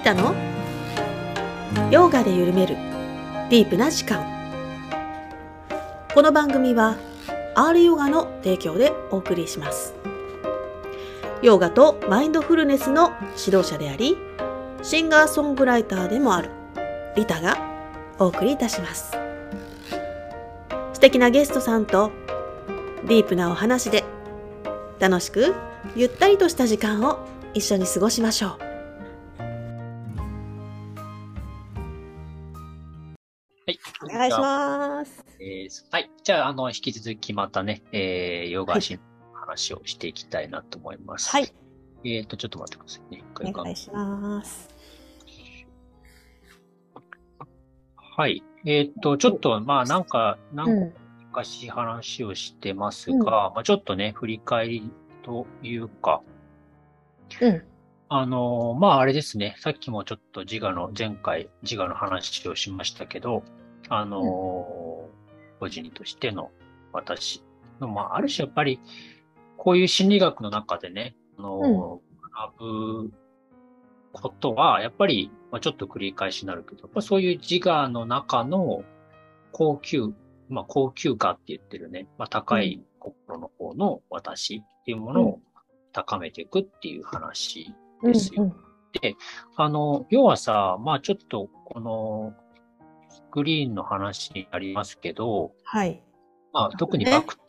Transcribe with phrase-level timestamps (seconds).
[0.00, 0.34] リタの？
[1.90, 2.74] ヨガで緩める。
[3.50, 4.24] ディープな時間。
[6.14, 6.96] この番組は
[7.54, 9.92] R ヨガの提供でお送りします。
[11.42, 14.16] ヨガとマインドフルネスの指導者であり
[14.80, 16.48] シンガーソングライターでもある
[17.14, 17.58] リタが
[18.18, 19.12] お送りいたします。
[20.94, 22.10] 素敵なゲストさんと
[23.04, 24.04] ディープなお話で
[24.98, 25.54] 楽しく
[25.94, 27.18] ゆったりとした時間を
[27.52, 28.69] 一緒に過ごしましょう。
[34.20, 36.10] 願いしますえーはい。
[36.22, 38.96] じゃあ、あの、引き続きまたね、えー、ヨガシン
[39.32, 41.30] の話をしていきたいなと思います。
[41.30, 41.52] はい。
[42.04, 43.24] えっ、と、ちょっと待ってくださいね。
[43.34, 44.68] お願いします
[47.94, 48.42] はい。
[48.66, 50.92] えっ、と、ちょっと、まあ、なんか、何個うん
[51.30, 54.90] かし話をしてますが、まあ、ちょっとね、振り返り
[55.22, 56.22] というか、
[57.40, 57.62] うん
[58.12, 59.54] あのーまあ、あれですね。
[59.60, 63.44] さっきもちょっと自我の、前回自我の話をしましたけど、
[63.90, 65.10] あのー
[65.60, 66.50] 個人としての
[66.90, 67.44] 私
[67.80, 68.80] の、まあ、ある種やっぱり、
[69.58, 72.10] こういう心理学の中でね、あのー
[72.58, 73.12] 学ぶ
[74.12, 78.84] ことは、やっぱり、まあ、ちょっと繰り返しになるけど、やっぱそういう自我の中の
[79.52, 80.14] 高級、
[80.48, 85.40] まあ、高級化って言ってるね、まあ、高い心の方の私っていうものを
[85.92, 88.44] 高めていくっていう話ですよ。
[88.44, 88.70] うん
[89.54, 92.34] あの、要はさ、まあちょっとこの
[93.30, 96.02] スクリーンの話になりますけど、はい。
[96.52, 97.44] まあ特にねバックの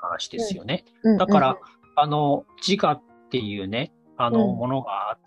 [0.00, 0.84] 話ですよね。
[1.02, 1.58] うんだから、
[1.96, 5.18] あの、自我っていうね、あの、うんものがあっ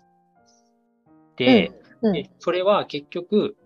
[1.36, 3.56] て、うんでそれは結局、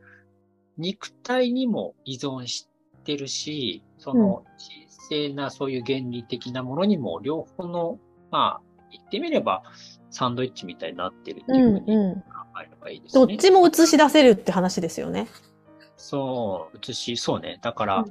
[0.79, 2.69] 肉体にも依存し
[3.05, 7.99] てるし、その、神聖なそういう原理的なものにも両方の、
[8.31, 9.63] まあ、言ってみれば、
[10.11, 12.23] サンドイッチみたいになってるっていうふうにうんうん考
[12.61, 13.35] えればいいですどね。
[13.35, 15.29] っちも映し出せるって話ですよね。
[16.03, 17.59] そう、映し、そうね。
[17.63, 18.11] だから、うん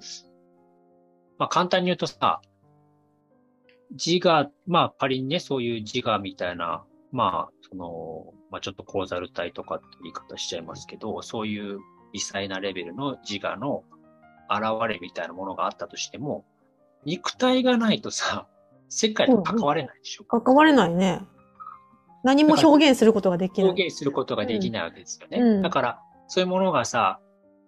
[1.38, 2.40] まあ簡単に言うとさ、
[3.91, 11.80] 自我、まあ仮にね、そういう自我みたいな、まあ、その、まあちょっとコーザル体とかって言い方しちゃいますけど、そういう
[12.13, 13.84] 微細なレベルの自我の
[14.50, 16.46] 現れみたいなものがあったとしても、
[17.03, 18.47] 肉体がないとさ、
[18.88, 20.24] 世界と関われないでしょ。
[20.24, 21.24] 関われないね。
[22.24, 23.69] 何も表現することができない。
[23.72, 25.40] 表現することができないわけですよね。
[25.40, 27.19] うんだから、そういうものがさ、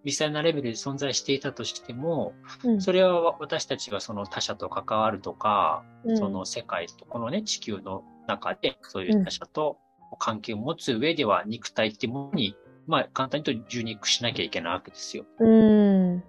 [0.04, 9.78] 微細なレベルで存在していたとしても、うんそれは私たちがその他者と関わるとか、うんその世界とこのね、地球の中で、そういう他者と
[10.18, 12.56] 関係を持つ上では、肉体っていうものに、
[12.86, 15.24] まあ、簡単に言うと受肉しなきゃいけないわけですよ。
[15.40, 16.22] うん。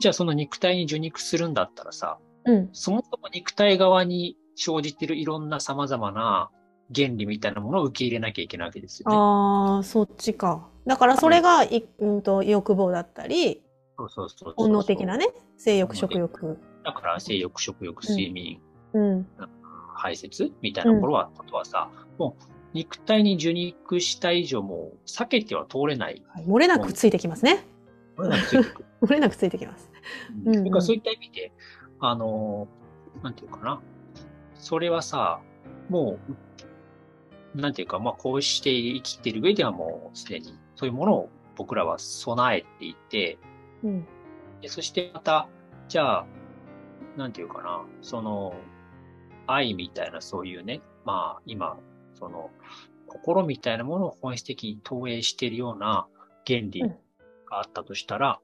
[0.00, 2.68] じゃあ、その肉体に受肉するんだったらさ、うん。
[2.72, 6.50] そもそも肉体側に生じているいろんな様々な
[6.94, 9.16] 原理みたいなものを受け入れなきゃいけないわけですよね。
[9.16, 10.68] ああ、そっちか。
[10.86, 13.62] だからそれが、いうんと欲望だったり、
[13.98, 16.58] そうそうそう本能的なね、性欲、食欲。
[16.84, 18.60] だから、性欲、食欲、睡眠、
[18.94, 19.26] うん。
[19.94, 21.88] 排泄みたいなところは、あとはさ、
[22.18, 22.44] もう
[22.74, 26.22] 肉体に受肉した以上もう避けては通れない。
[26.28, 27.64] はい漏れなくついてきますね。
[28.16, 29.90] これがついてくる 漏れなくついてきます。
[30.44, 31.52] うんうんだからそういった意味で、
[32.00, 33.80] あのー、なんていうかな。
[34.54, 35.40] それはさ、
[35.88, 36.18] も
[37.56, 43.38] う、なんていうか、まあこうして生きてる上ではもうすでにそういうものを僕らは備えていて、
[43.84, 44.06] うん。
[44.60, 45.46] でそしてまた、
[45.86, 46.26] じゃあ、
[47.16, 48.56] なんていうかな、その、
[49.46, 51.78] 愛みたいなそういうね、まあ今、
[52.14, 52.50] その、
[53.06, 56.08] 心みたいなものを本質的に投影しているような
[56.48, 58.40] 原理うんがあったとしたら、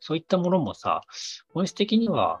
[0.00, 1.02] そういったものもさ、
[1.52, 2.40] 本質的には、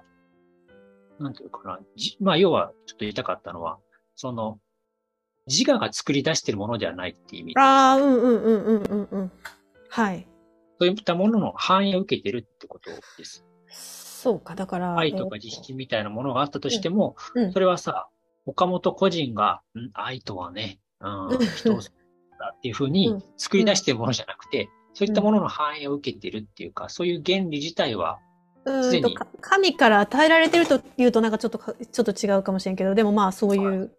[1.20, 3.78] なんていうかな、じまあ要はちょっと言いたかったのは、
[4.14, 4.58] その、
[5.46, 7.58] 自我が作り出しているものではないっていう意味。
[7.58, 9.32] ああ、うんうんうんうんうんうん。
[9.88, 10.26] はい。
[10.80, 13.44] そういったものの反映を受けてるってことです。
[13.68, 14.96] そうか、だから。
[14.98, 18.08] 愛とか自信みたいなものがあったとしても、うんうんそれはさ、
[18.46, 28.18] 岡本個人が、ん愛とはね、うんうん、人をだっていうふううにん作り出しているものじゃなくて、そういったものの反映を受けているっていうか、そういう原理自体は、
[28.64, 33.90] うーんとか神から与えられてるというとなんかちょっとかちょっと違うかもしれんけどでもまあそういう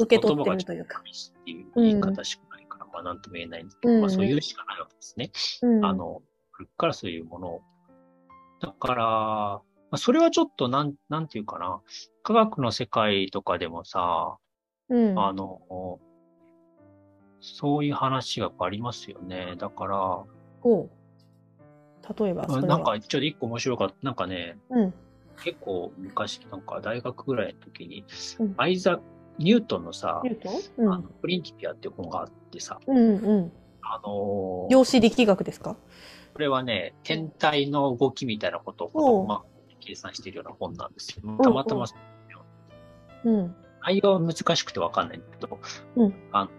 [0.00, 1.02] 受け取ってるというか。
[1.46, 5.30] いう言い方しかないから、まあなんとも言えないんですけど、うんまあそういうしかないわけですね。
[5.62, 7.60] うんあの、古くからそういうものを。
[8.60, 9.62] だから、ま
[9.92, 11.80] あ、それはちょっとなん、なんていうかな。
[12.22, 14.36] 科学の世界とかでもさ、
[14.88, 16.00] うんあの、
[17.40, 19.54] そういう話がやっぱありますよね。
[19.56, 20.24] だから、
[22.18, 22.68] 例えばそれは。
[22.68, 23.94] なんかちょっと一個面白かった。
[24.02, 24.94] なんかね、うん。
[25.44, 28.04] 結構昔、なんか大学ぐらいの時に、
[28.40, 28.54] うん。
[28.56, 29.00] アイザッ
[29.38, 30.84] ニュートンのさ、ニュートン？
[30.84, 30.92] うん。
[30.92, 33.00] あのプリンキピアっていう本があってさ、うんう
[33.40, 33.52] ん。
[33.82, 35.76] あのー量子力学ですか？
[36.34, 39.42] これはね、天体の動きみたいなことを、まあ、
[39.80, 41.84] 計算しているような本なんですけど、たまたま、
[43.24, 43.54] うん。
[43.82, 45.58] 内容は難しくてわかんないんだけど、
[45.96, 46.14] うん。
[46.32, 46.50] あの、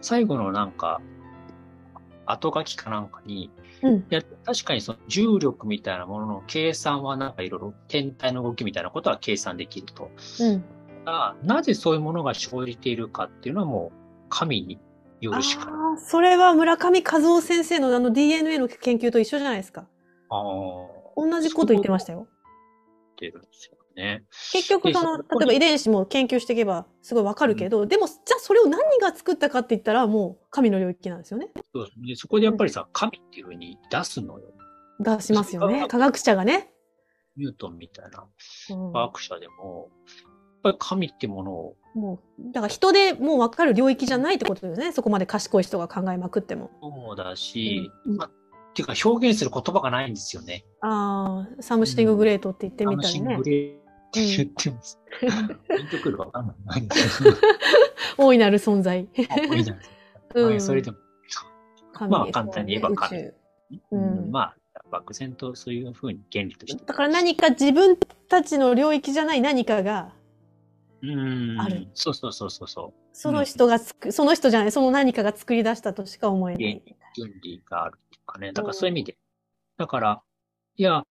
[0.00, 1.00] 最後のなんか、
[2.30, 3.50] 後書きかなんかに、
[3.82, 3.96] うん。
[3.98, 10.10] いや、確かにその重力みたいなものの計算はなんかいろいろ天体の動きみたいなことは計算できると。
[10.40, 10.64] うん。
[11.04, 14.78] がなぜそういうものが生じているかっていうのはもう神に
[15.20, 16.00] よるしかない。
[16.00, 19.86] それは村上和夫先生のあの DNA の研究と一緒じゃないですか。
[20.30, 20.42] ああ。
[21.16, 22.28] 同じこと言ってましたよ。
[23.18, 24.24] てるんですよね。
[24.52, 31.48] 結局その、例えば遺伝子も研究していけばすごいわかるけど、でも、じゃあそれを何が作ったかって言ったらもう神の領域なんですよね。
[31.74, 34.54] そうでそこでやっぱりさ、神っていうふうに出すのよ。
[35.00, 35.86] 出しますよね。
[35.88, 36.70] 科学者がね。
[37.36, 38.24] ニュートンみたいな
[38.70, 44.92] うん科学者でも、やっぱり神ってものを、もう、だから人でもうわかる領域じゃないってことですね。
[44.92, 46.70] そこまで賢い人が考えまくっても。
[46.80, 50.64] そうだし、うんまあ、っていうか表現する言葉がないんですよね。
[50.82, 53.44] ああ、サムシティンググレートって言ってみたりねシング。
[53.44, 54.98] レーって言ってます。
[55.20, 57.36] ピンとくるわかんないないんですけど。
[58.16, 59.06] 大いなる存在。
[59.30, 59.78] あいないですか。
[60.34, 60.98] うんはいそれでも、
[61.92, 63.30] 神まあ簡単に言えば神
[63.90, 64.56] うんまあ、
[64.90, 66.84] 漠然とそういうふうに原理として。
[66.84, 67.96] だから何か自分
[68.28, 70.12] たちの領域じゃない何かが、
[71.02, 71.60] うん。
[71.60, 76.62] あるそうそうそうそうそその人がつく、その人じゃない、その何かが作り出したとしか思えない。
[76.64, 78.52] 理原理があるっていうかね。
[78.52, 79.18] だからそういう意味で。
[79.76, 80.22] だから、
[80.76, 81.02] いや、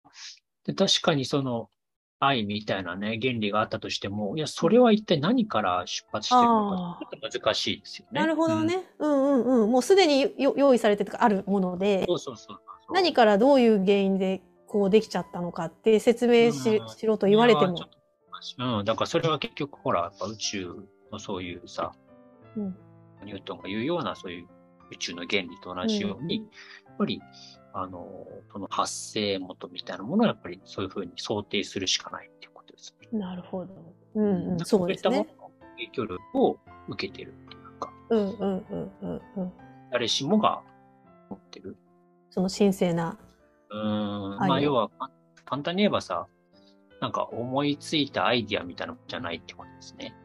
[0.66, 1.70] で確かにその
[2.20, 8.20] 愛みたいなね、原理があったとしても、いや、それは一体何から出発してるのか、ちょっと難しいですよね。
[8.20, 8.84] なるほどね。
[9.00, 9.72] うんうんうん。
[9.72, 12.94] もうすでによ用意されてとかあるものでうん。、そうそうそうそう。
[12.94, 17.78] 何からどういう原因でこうできちゃったのかって説明し,、うんしろと言われても
[18.60, 20.76] うん、だからそれは結局ほら、やっぱ宇宙
[21.12, 21.94] のそういうさ、
[22.56, 22.76] うん
[23.24, 24.48] ニュートンが言うようなそういう
[24.92, 26.50] 宇宙の原理と同じように、うんや
[26.94, 27.22] っぱり、
[27.74, 33.20] あの、その発生元みたいなものはやっぱりそういうふうに想定するしかないっていうことですね。
[33.20, 33.74] なるほど。
[34.16, 34.66] うんうん。
[34.66, 35.18] そうですね。
[35.18, 39.52] いったものの影響力を受けてるっていうか、うんうんうんうんうん。
[39.92, 40.62] 誰しもが
[41.30, 41.78] 持ってる。
[42.30, 43.18] その神聖な。
[43.70, 45.12] うーん、はいまあ要は、か
[45.46, 46.28] 簡単に言えばさ、
[47.00, 50.16] なんか思いついたアイディアみたいなのじゃないってことですね。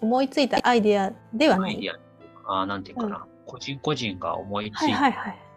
[0.00, 1.74] 思いついたアイデアではない。
[1.74, 5.47] アイディアあーなんていうかな、個人個人が思いつはいいはいはい。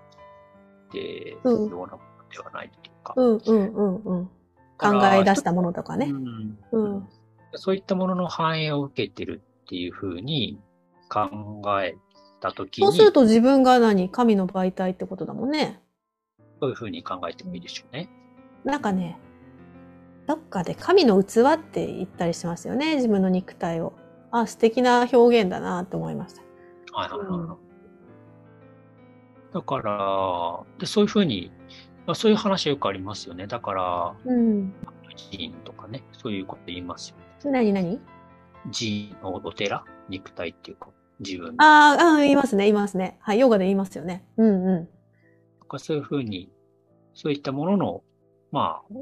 [0.92, 3.14] てるうんようなものではないっていうか。
[3.16, 4.30] うんうんうんうん。
[4.78, 6.08] 考え出したものとかね。
[6.08, 7.08] うんうん
[7.56, 10.58] そういったものの反映を受けてるっていうふうに
[11.10, 11.98] 考え
[12.40, 14.10] たときに、そうすると自分が何？
[14.10, 15.82] 神の媒体ってことだもんね。
[16.62, 18.10] そういうふうに考えてもいいでしょうね。
[18.64, 19.20] なんかね、
[20.28, 22.96] どっかで神の器って言ったりしますよね。
[22.96, 23.92] 自分の肉体を。
[24.32, 26.42] あ、素敵な表現だなって思いました。
[26.94, 27.71] はいはいはいはいうん
[29.54, 31.52] だからで、そういうふうに、
[32.06, 33.48] まあ、そういう話はよくありますよね。
[33.48, 34.74] だから、うん。
[35.30, 37.10] 寺院とかね、そういうこと言います
[37.44, 37.52] よ。
[37.52, 38.00] 何何？
[38.72, 39.84] 寺院のお寺？
[40.10, 40.90] 肉体っていうか、
[41.20, 43.18] 自分あーあー、言いますね、言いますね。
[43.22, 44.26] はい、ヨガで言いますよね。
[44.38, 44.90] うんうん。
[45.60, 46.50] とか、そういうふうに、
[47.14, 48.04] そういったものの、
[48.52, 48.94] まあ、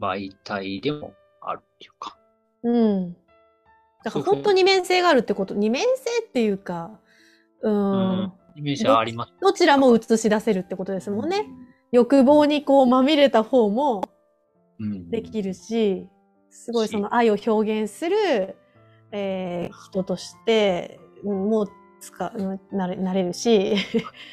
[0.00, 2.18] 媒体でもあるっていうか。
[2.62, 3.16] うん。
[4.04, 7.00] だから本当に二面性があるってこと、二面性っていうか、
[7.62, 7.76] う、うん
[8.24, 8.32] ん。
[8.56, 9.32] イメージはあります。
[9.40, 11.46] どちらも映し出せるってことですもんね。
[11.92, 14.02] 欲望にこうまみれた方も
[14.78, 15.10] うん。
[15.10, 16.08] できるし、
[16.50, 18.56] すごいその愛を表現する、
[19.12, 21.66] えー人として、うんもう
[22.00, 23.74] 使うなれなれるし、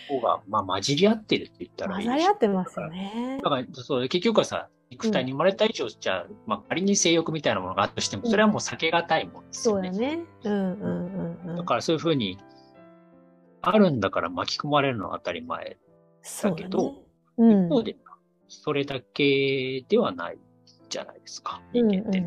[0.10, 3.40] 方が、まあ、混じり合ってるって言ったらいい混ざり合ってますよね。
[3.42, 9.92] だから、そう、結局はさ、肉体に生まれた以上、じゃあ、まあ、仮に性欲みたいなものがあったとしても、それはもう避けがたいもんですよね。
[9.92, 10.24] そうだね。
[10.44, 11.56] うんうんうんうん。
[11.56, 12.38] だからそういうふうに、
[13.64, 15.78] あるんだから巻き込まれるのは当たり前。
[16.44, 16.98] だだけどね。
[17.38, 17.66] うん。
[17.66, 17.96] 一方で、
[18.50, 20.38] それだけではない
[20.90, 22.24] じゃないですか、うん人間って。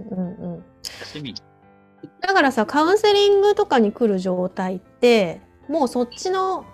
[2.20, 6.64] だからさ、カウンセリングとかに来る状態って、もうそっちの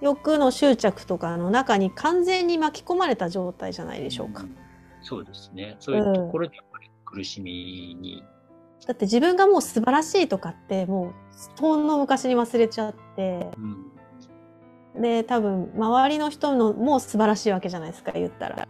[0.00, 4.44] 欲の執着とかの中に完全に巻き込まれた状態じゃないでしょうか。
[4.44, 4.56] ん
[5.02, 5.76] そうですね。
[5.80, 8.24] そういうところでやっぱり苦しみに、
[8.86, 13.86] だって自分がもう素晴らしいとかって、もう、ほんの昔に忘れちゃって、うん、
[15.00, 18.68] で、多分、周りの人のも素晴らしいわけじゃないですか、言ったら。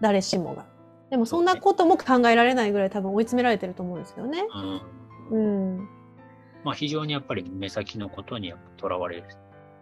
[0.00, 0.66] 誰しもが。
[1.10, 4.44] でも、そんなことも考えられないぐらい多分追い詰められてると思うんですよね。
[4.54, 5.88] うんうん。
[6.64, 9.22] まあ非常にやっぱり目先のことにやっぱ囚われ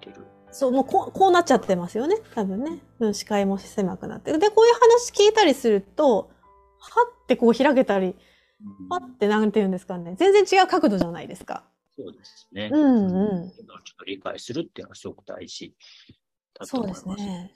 [0.01, 0.27] てる。
[0.53, 2.79] そう、もうこうこうなっちゃってますよね、多分ね。
[3.01, 4.37] うん、視界も狭くなって。
[4.39, 6.31] で、こういう話聞いたりすると、
[6.79, 6.89] は
[7.25, 8.17] ってこう開けたり
[8.89, 10.15] パッてなんて言うんですかね。
[10.17, 11.65] 全然違う角度じゃないですか。
[12.03, 12.71] そうですね。
[12.73, 13.51] うんうん。
[13.51, 15.75] ちょっと理解するっていうのはすごく大事
[16.55, 17.53] だとそうです思いますね。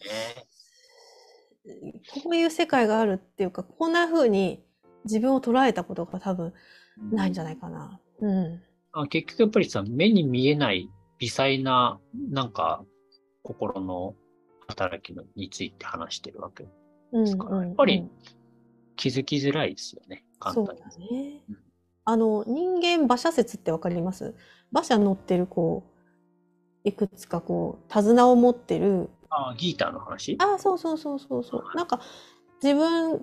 [1.65, 2.03] ね。
[2.23, 4.63] こういう世界があるっていうか、こんな風に
[5.05, 6.53] 自分を捉えたことが多分
[7.11, 8.01] ないんじゃないかな。
[8.21, 8.63] うん。
[8.93, 11.99] あ結局やっぱりさ、目に見えない微細な、
[12.31, 12.85] なんか、
[13.43, 14.15] 心の
[14.69, 16.67] 働きのについて話してるわけ。
[17.13, 18.11] うんですからうんやっぱりうん
[18.97, 20.25] 気づきづらいですよね。
[20.39, 20.83] 簡そう単に。
[20.83, 21.64] だねうん。
[22.05, 24.35] あの、人間馬車説ってわかります？
[24.73, 25.85] 馬車乗ってる、こ
[26.85, 30.37] う、いくつかこう、手綱を持ってる、あ、ギーターの話？
[30.41, 31.65] あ、そうそうそうそうそう。
[31.77, 32.01] なんか、
[32.63, 33.21] 自分っ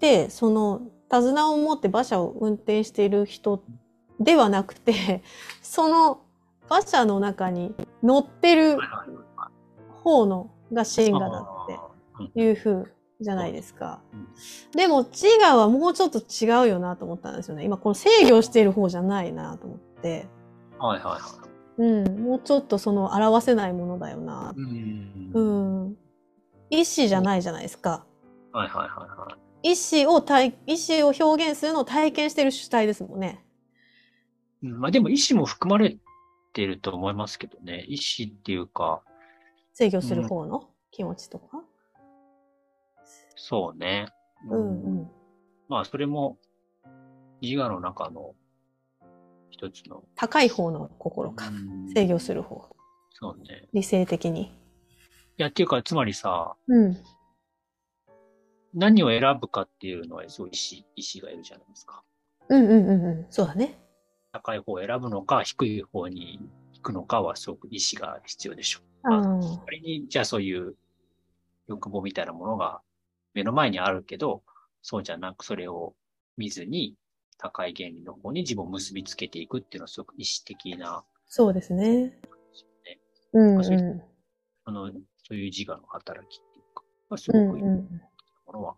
[0.00, 3.62] て、その、手綱を持って馬車を運転している人
[4.18, 5.22] ではなくて、
[5.62, 6.20] その
[6.68, 8.76] 馬車の中に乗ってる
[10.02, 12.32] 方のがシンガだってあーうん。
[12.42, 14.28] いう風じゃないですかうん。
[14.72, 17.64] でも、ジガはもうちょっと違うよなと思ったんですよね。
[17.64, 20.26] 今、この制御している方じゃないなと思って。
[20.78, 21.46] はいはいはい。
[21.78, 24.54] うん、もうちょっとその表せないものだよな。
[24.56, 25.40] うんう
[25.90, 25.96] ん。
[26.70, 28.04] 意志じゃないじゃないですか。
[28.52, 29.70] はいはいはいはい。
[29.72, 33.44] 意志を体、意志を表現するのを体験してる主体ですもんね。
[34.62, 35.98] うんまあでも意思も含まれ
[36.52, 37.84] てると思いますけどね。
[37.88, 39.02] 意思っていうか、
[39.74, 41.62] 制御する方の気持ちとか。
[43.48, 44.08] そうね。
[44.50, 45.10] うんうん。
[45.68, 46.36] まあそれも
[47.40, 48.34] 自我の中の
[49.50, 50.02] 一つの。
[50.16, 51.46] 高い方の心か。
[51.46, 52.68] うん制御する方。
[53.12, 53.68] そうね。
[53.72, 54.46] 理性的に。
[54.46, 54.50] い
[55.36, 56.96] や、っていうか、つまりさ、うん。
[58.74, 62.02] 何を選ぶかっていうのはすごい意思、意思がいるじゃないですか。
[62.48, 63.26] うんうんうんうん。
[63.30, 63.78] そうだね。
[64.32, 66.40] 高い方を選ぶのか、低い方に
[66.72, 69.14] 行くのかはすごく意思が必要でしょう。
[69.14, 69.40] ああ。
[69.66, 70.74] 仮に、じゃあそういう
[71.68, 72.80] 欲望みたいなものが
[73.36, 74.42] 目の前にあるけど、
[74.80, 75.94] そうじゃなくそれを
[76.38, 76.94] 見ずに
[77.36, 82.06] 高い原理の方に自分を結びつけていくっていうのはすごく意思的な、そうですね。
[82.06, 82.14] ね
[83.34, 84.02] うんうん
[84.64, 88.76] あの、そういう自我の働きっていうか、まあ、すうんごくいいものは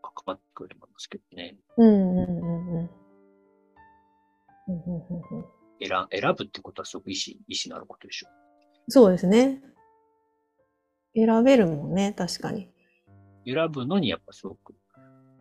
[0.00, 1.56] 関わってくると思いますけどね。
[1.76, 2.90] うんうんうんうん
[5.80, 8.28] 選選ぶってことはすごく意思、意思のあることでしょ
[8.88, 9.60] そうですね。
[11.14, 12.71] 選べるもんね、確かに。
[13.46, 14.74] 選ぶのにやっぱすごく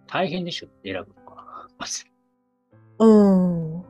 [0.07, 1.67] 大変でしょ選ぶのが。
[1.77, 2.05] まず、
[2.99, 3.81] うん。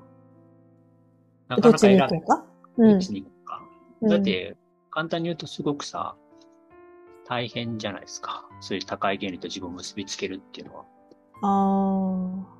[1.47, 2.45] なかなか選べに行こうか？
[2.77, 3.61] うんどっちに行くか。
[4.01, 4.55] うんだって、
[4.89, 6.15] 簡単に言うとすごくさ、
[7.27, 8.45] 大変じゃないですか。
[8.59, 10.85] そういう高い原理と自分を結びつけるっていうのは。
[11.43, 12.51] ああ。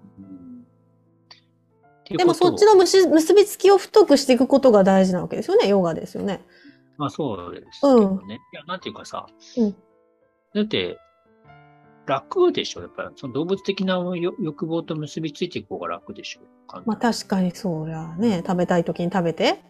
[2.18, 6.44] でもそっちの結びつきを太くしていくことが大事なわけですよね、ヨガですよね。
[6.98, 8.42] まあそうですけどね。
[8.54, 9.26] いや、なんていうかさ、
[9.58, 9.76] うん
[10.54, 11.00] だって、
[12.08, 12.82] 楽でしょ？
[12.82, 16.42] やっぱり、その動物的な欲欲望と結びついていく方が楽でしょ？
[16.86, 19.62] まあ確かにそうりゃね、食べたい時に食べて、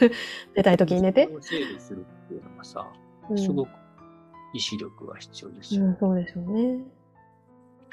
[0.56, 2.86] 寝たい時に寝て整理するっていうのがさ、
[3.30, 3.70] うんすごく
[4.54, 5.84] 意志力が必要ですよ。
[5.84, 6.84] うん、そうですよね。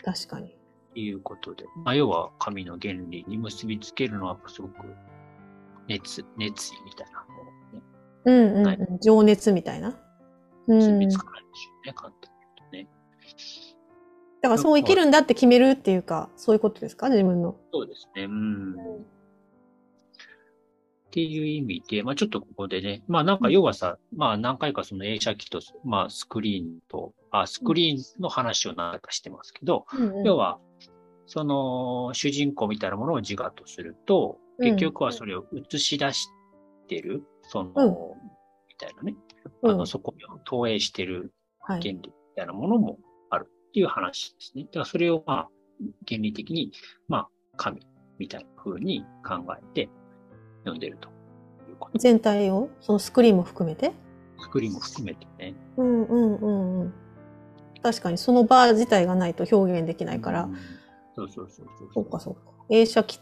[0.04, 0.56] 確かに。
[0.96, 4.74] いうことで、まあ、要は神の原理に結びつけるのはすごく
[5.88, 7.25] 熱、熱意みたいな
[8.24, 9.00] うんうん、はいうん。
[9.00, 10.00] 情熱みたいな。
[10.68, 10.78] うん。
[10.78, 12.88] 結びつだかないでしょうね、簡単に言うとね。
[14.50, 17.10] からそう生きるんだって決めるっていうか、そういうことですか？
[17.10, 17.56] 自分の。
[17.74, 18.24] そうですね。
[18.24, 18.74] うん。
[18.74, 18.78] っ
[21.12, 30.25] ていう意味で、まあちょっとここでね、まあなんか要はさ、まあ何回かその映写機と、まあスクリーンと、あ、スクリーンの話を何回かしてますけど、うんうん。
[30.25, 30.60] 要は、
[31.25, 34.68] その主人公みたいなものを自我とすると、うん。
[34.72, 36.28] 結局はそれを映し出し
[36.88, 37.90] てる、その、うん。
[38.68, 39.16] みたいなね、
[39.62, 39.72] うん。
[39.72, 41.34] あの、そこを投影してる
[41.68, 41.82] はい。
[41.82, 43.00] 原理みたいなものも
[43.75, 44.63] っていう話ですね。
[44.63, 45.50] だからそれをまあ、
[46.08, 46.72] 原理的に、
[47.10, 47.27] まあ、
[47.58, 47.86] 神
[48.17, 49.89] みたいな風に考えて
[50.60, 51.10] 読んでると
[51.70, 52.00] いうこと。
[52.00, 53.91] 全体を、そのスクリーンも含めて？
[54.39, 55.55] スクリーンも含めてね。
[55.75, 56.94] うんうんうんうん。
[57.84, 60.44] 確かにそのバー自体がないと表現できないから。
[60.44, 60.55] うん
[61.17, 61.89] そうそうそうそう。
[61.94, 62.41] そうかそうか。
[62.70, 63.20] 映写機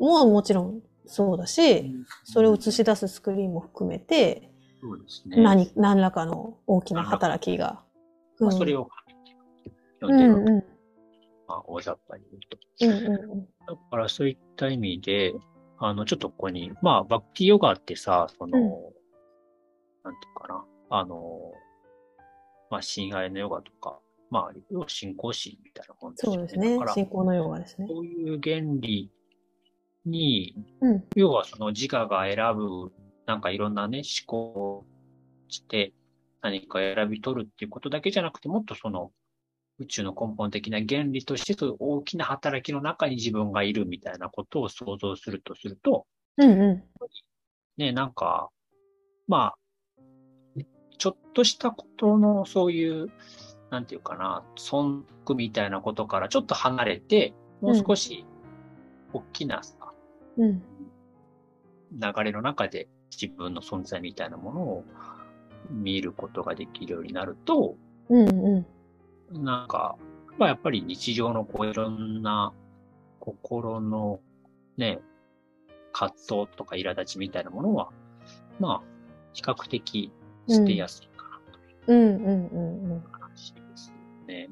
[0.00, 1.94] ももちろんそうだし、
[2.24, 5.40] それを映し出すスクリーンも含めて、そうですね。
[5.40, 7.84] 何、何らかの大きな働きが。
[8.40, 8.88] まあ、それを。
[10.08, 10.62] うん
[11.66, 12.58] 大雑把に言うと。
[12.80, 13.44] うんうんうん。
[13.66, 15.34] だからそういった意味で、
[15.78, 19.02] あの、ちょっとここに、まあ、バクティヨガってさ、その、うん
[20.04, 21.52] なんていうかな、あの、
[22.70, 27.86] まあ、親愛のヨガとか、まあ、要は信仰心みたいなもんですよそうですね信仰のヨガですね。
[27.88, 29.10] そういう原理
[30.04, 31.04] に、うん。
[31.14, 32.92] 要はその自我が選ぶ、
[33.26, 34.84] なんかいろんなね、思考を
[35.48, 35.92] して、
[36.40, 39.12] 何か選び取るっていうことだけじゃなくて、もっとその、
[39.82, 46.06] 宇宙の根本的な原理として、そういう大きな働きの中に自分がいるみたいなことを想像するとすると、
[46.38, 46.84] うんう
[47.76, 48.50] ね、なんか、
[49.28, 50.62] まあ、
[50.98, 53.08] ちょっとしたことのそういう、
[53.70, 58.24] なんていうかな、損得みたいなことからちょっと離れて、もう少し
[59.12, 59.74] 大きなさ、
[60.38, 60.42] ん。
[60.42, 60.62] うん。
[61.92, 64.84] 流れの中で自分の存在みたいなものを
[65.70, 67.76] 見ることができるようになると、
[68.08, 68.66] うんうん。
[69.32, 69.96] なんか、
[70.38, 72.52] まあやっぱり日常のこういろんな
[73.20, 74.20] 心の
[74.76, 75.00] ね、
[75.92, 77.90] 葛藤とか苛立ちみたいなものは、
[78.58, 78.82] まあ、
[79.32, 80.10] 比較的
[80.48, 83.02] 捨てやすいかなといううんうんうんうん。
[83.12, 84.50] 話ですよね。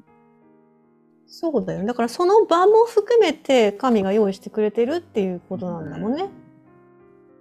[1.27, 1.85] そうだよね。
[1.85, 6.29] だからその場も含めて神が用意してくれてるっていうことなんだもんね。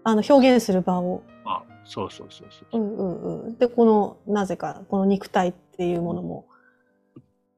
[0.04, 1.22] あの表現する場を。
[1.44, 2.84] まあ、そうそうそうそうう。
[2.84, 3.58] んうんうん。
[3.58, 6.46] で、この、なぜか、この肉体っていうものも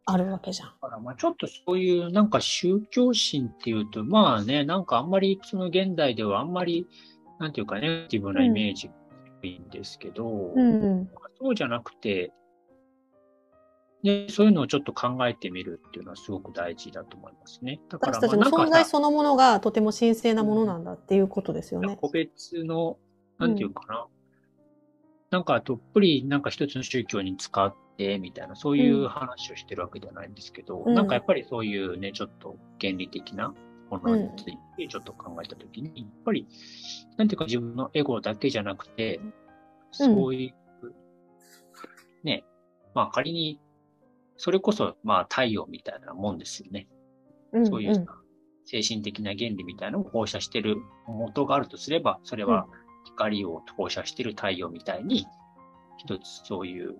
[0.04, 0.68] あるわけじゃん。
[0.68, 6.86] だからまあちょっとそういうなんか宗教心っていうと、まあね、なんかあんまりその現代ではあんまり、
[7.38, 8.94] なんていうかネガティブなイメージが
[9.42, 11.10] 多いんですけど、うんうん。
[11.40, 12.32] そうじゃなくて、
[14.02, 17.80] で、そういうのをちょっと考えてみるっていうのはすごく大事だと思いますね。
[17.88, 21.96] だから私たちの存在そのものがとても神聖なものなんだっていうことですよね。
[22.00, 22.98] 個別の、
[23.38, 24.06] なんていうかな。
[25.30, 30.94] なんかどっぷりなんか一つの宗教に使ってみたいな、そういう話をしてるわけではないんですけど、うん。
[30.94, 33.54] なんかやっぱりそういうね、ちょっと原理的な
[33.90, 36.46] ものについてちょっと考えたときに、やっぱり、
[37.16, 39.20] なんていうか自分のエゴだけじゃなくて、
[39.90, 40.92] そういう、
[42.24, 42.44] ね、
[42.94, 43.60] まあ仮に、
[44.36, 46.88] それこそまあ太陽みたいなもんですよね。
[47.52, 48.02] うんそういうさ
[48.64, 52.66] 精神的な原理みたいなのを放射してる元があるとすれば、それは
[53.04, 55.26] 光を放射してる太陽みたいに、
[55.98, 56.96] 一つそういう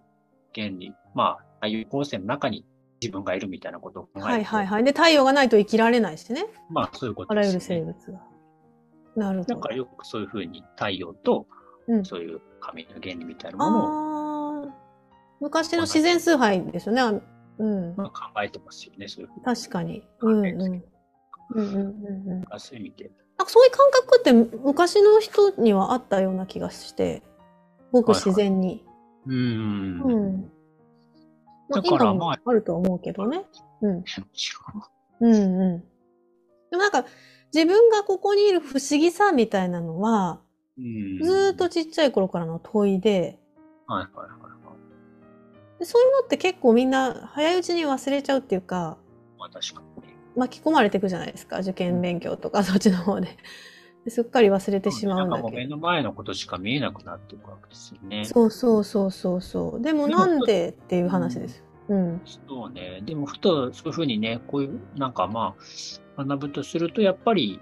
[0.55, 2.65] 原理、まあ、太陽光線の中に
[3.01, 4.85] 自分がいるみたいなことを考えると、はいはいはい。
[4.85, 6.47] で、太陽がないと生きられないしね。
[6.71, 7.61] まあそういうことあらゆる。
[7.61, 8.21] 生物が。
[9.17, 9.55] なるほど。
[9.55, 11.47] だからよくそういうふうに太陽と
[11.89, 14.75] うん、そういう神の原理みたいなものを、ああ、
[15.41, 17.01] 昔の自然崇拝ですよね。
[17.01, 17.13] あ
[17.59, 17.95] うん。
[17.97, 19.45] まあ、考えてますよね、そういうふうに。
[19.45, 20.03] 確かに。
[20.21, 20.47] うんうん。
[20.47, 20.85] うん
[21.55, 22.41] うんうんうん。
[22.49, 23.11] なんそういう意味で。
[23.37, 27.23] かそういう感覚って昔の人にはあったような気がして、
[27.91, 28.85] ごく自然に。
[29.27, 29.99] うーん。
[29.99, 30.53] もうん。
[31.69, 33.43] まあ、だからああると思うけどね。
[33.81, 34.05] うん。
[35.21, 35.81] うんうん。
[36.71, 37.05] でもなんか、
[37.55, 40.41] 自分がここにいる不思議さみたいなのは、
[40.79, 43.39] うんずーっとちっちゃい頃からの問いで、
[43.87, 44.49] はいはいはいは
[45.77, 45.79] い。
[45.79, 48.97] でそういうのって結構みんな早いうちに忘れちゃうっていうか、
[49.39, 50.13] まあ確かに。
[50.35, 51.59] 巻き込まれていくじゃないですか。
[51.59, 53.37] 受験勉強とかそっちの方で。
[54.05, 55.77] ですっかり忘れてしまうんだなんかもう目けど。
[55.77, 58.25] の前のことしか見えなくなっていくわけですよね。
[58.25, 59.83] そうそうそうそうそう。
[59.83, 61.65] でもなんでっていう話です。
[61.89, 62.21] うん。
[62.25, 63.01] そうね。
[63.05, 65.55] でも、ふとそういうふうにね、こういう、なんかま
[66.17, 67.61] あ、学ぶとすると、やっぱり、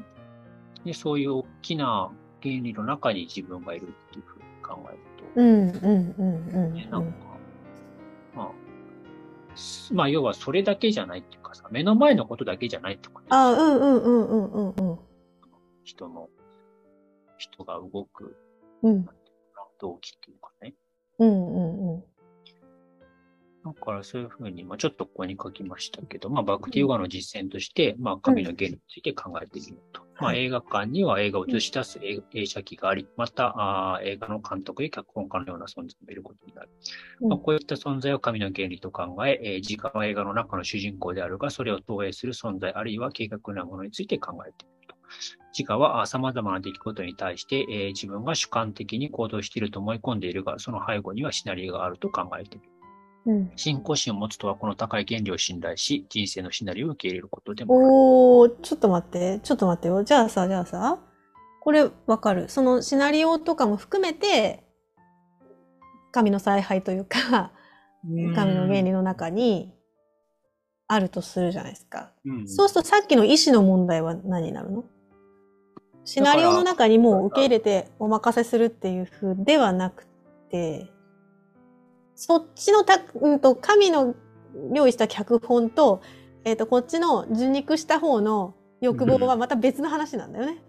[0.84, 2.10] ね、そういう大きな
[2.42, 6.90] 原理の中に自分がいるっていうふうに考えると、うんうんうんうんね、うん。
[6.90, 7.12] なんか、
[8.34, 8.50] まあ、
[9.54, 14.98] すまあ、要はそれだけじゃないっていうかさ、目の前のことだけじゃないってことですあ、うんうんうんうんうんうん。
[15.84, 16.28] 人の、
[17.38, 18.36] 人が動く
[18.82, 19.08] うん
[19.80, 20.74] 動機っていうかね。
[21.18, 22.04] うんうんうん。
[23.62, 30.00] だからそういうふうに、まあ、ちょっとここに書きましたけど、まあ、バクティヨガの実践として、まあ、神の原理について考えてみると。
[30.18, 36.70] まあ、はい映画館には映画を映し出す映映写機があり、また、あー映画の監督や脚本家のような存在もいることになる。
[37.20, 44.79] うんまあ、こういった存在を神の原理と考え、えー時間は映画の中の主人公であるが、それを投影する存在、あるいは計画なものについて考えてみると。
[45.56, 52.70] 自我はあ様々な出来事に対して、えー自分が主観的に行動していると思い込んでいるが、その背後にはシナリオがあると考えてみる。
[53.26, 53.52] うん。
[53.56, 57.86] 信仰心を持つとはこの高い原理を信頼し、人生のシナリオを受け入れることでもある。
[57.86, 60.04] おー、ちょっと待って、ちょっと待ってよ。
[60.04, 60.98] じゃあさ、じゃあさ、
[61.62, 62.48] これわかる。
[62.48, 64.64] そのシナリオとかも含めて、
[66.12, 67.52] 神の采配というか、
[68.02, 69.74] 神の原理の中に
[70.88, 72.12] あるとするじゃないですか。
[72.24, 74.84] うんそうするとさっきの意思の問題は何になるの？
[76.04, 80.06] シナリオの中にもう受け入れてお任せするっていう風ではなく
[80.50, 80.90] て、
[82.14, 84.14] そっちのた、うんと、神の
[84.74, 86.02] 用意した脚本と、
[86.44, 90.62] えっ、と、こっちの受肉した方の欲望はまた別の話なんだよね。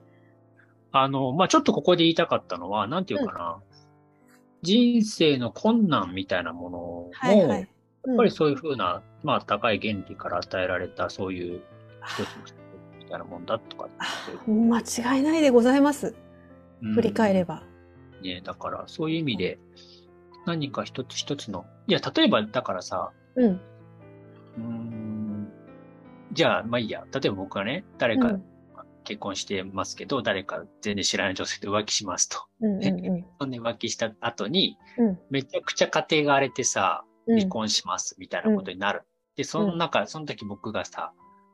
[0.92, 3.60] あの、まあ、ちょっとここで言いたかったのは、なんていうかな、
[4.62, 7.60] 人生の困難みたいなものも、はいはい。
[7.60, 11.62] やっぱりそういうふうな、まあ、高い原理から与えられた、そういう
[12.06, 12.61] 一つのみ
[13.12, 13.90] たいなもんだとか
[14.48, 16.16] 間違いないでございます。
[16.82, 17.64] うん振り返れば。
[18.24, 19.60] ね、だから、そういう意味で、
[20.48, 23.52] 何か一つ一つの、いや、例えば、だからさ、うん。
[23.52, 25.52] うーん
[26.34, 27.06] じゃあ、まあいいや。
[27.14, 28.44] 例えば僕がね、誰かうん
[29.04, 32.40] 結婚してますけど、誰か全然知らない女性と浮気しますと。
[32.62, 39.04] うんうんそんで浮気した後に、うんめちゃくちゃ家庭が荒れてさ、うん離婚しますみたいなことになる。
[39.36, 41.14] で、その中、その時僕がさ、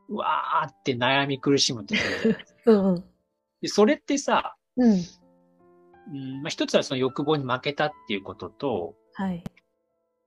[0.10, 1.96] うわーって悩み苦しむって
[2.65, 3.04] うん うん。
[3.62, 4.91] で、それってさ、うん。
[4.91, 9.43] うんまあ、一つはその欲望に負けたっていうことと、はい。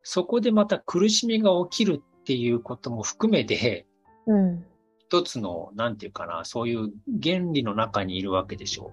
[0.03, 3.87] そこでまた苦しみが起きるっていうことも含めて、
[4.27, 4.65] うん。
[4.99, 8.93] 一つの、なんていうかな、そういう原理の中にいるわけでしょ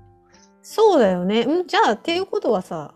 [0.62, 1.42] そうだよね。
[1.42, 2.94] うん、じゃあ、っていうことはさ、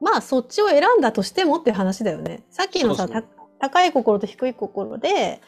[0.00, 2.44] まあ、そっちを選んだとしてもって話だよね。
[2.50, 3.22] さっきのさ、そうそう。
[3.22, 5.40] た高い心と低い心で、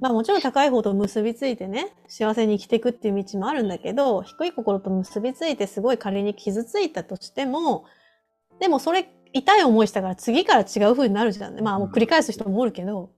[0.00, 7.84] まあもちろん高い方と結びついてね、幸せに生きていくっていう道もあるんだけど、低い心と結びついてすごい仮に傷ついたとしても、
[8.58, 11.62] でもそれ痛い思いしたから次から違う風になるじゃんね。
[11.62, 13.12] まあもう繰り返す人もおるけど、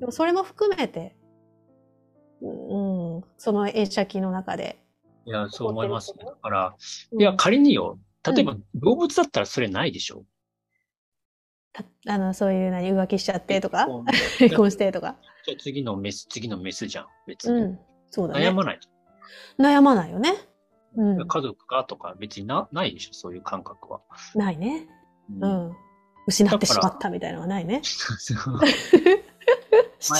[0.00, 1.14] でもそれも含めて、
[2.40, 2.48] う
[3.18, 4.78] ん、その映写機の中で。
[5.26, 6.24] いや、そう思いますね。
[6.24, 6.74] だから、
[7.12, 7.20] うん。
[7.20, 10.20] いや、仮によ、例えば動物だったらそれないでしょ。
[10.20, 10.24] た
[12.08, 13.86] あの、そういう何、浮気しちゃってとか、
[14.38, 15.16] 離 婚してとか？
[15.44, 17.60] じゃあ次のメス、次のメスじゃん、別に。
[17.60, 17.78] うん。
[18.10, 18.48] そうだね。
[18.48, 18.80] 悩まない。
[19.58, 20.34] 悩まないよね。
[20.96, 21.28] うん。
[21.28, 24.00] 家族がとか別になないでしょ、そういう感覚は。
[24.34, 24.88] ないね。
[25.30, 25.76] ううんん。
[26.26, 27.80] 失ってしまったみたいなのはないね。
[27.84, 28.34] し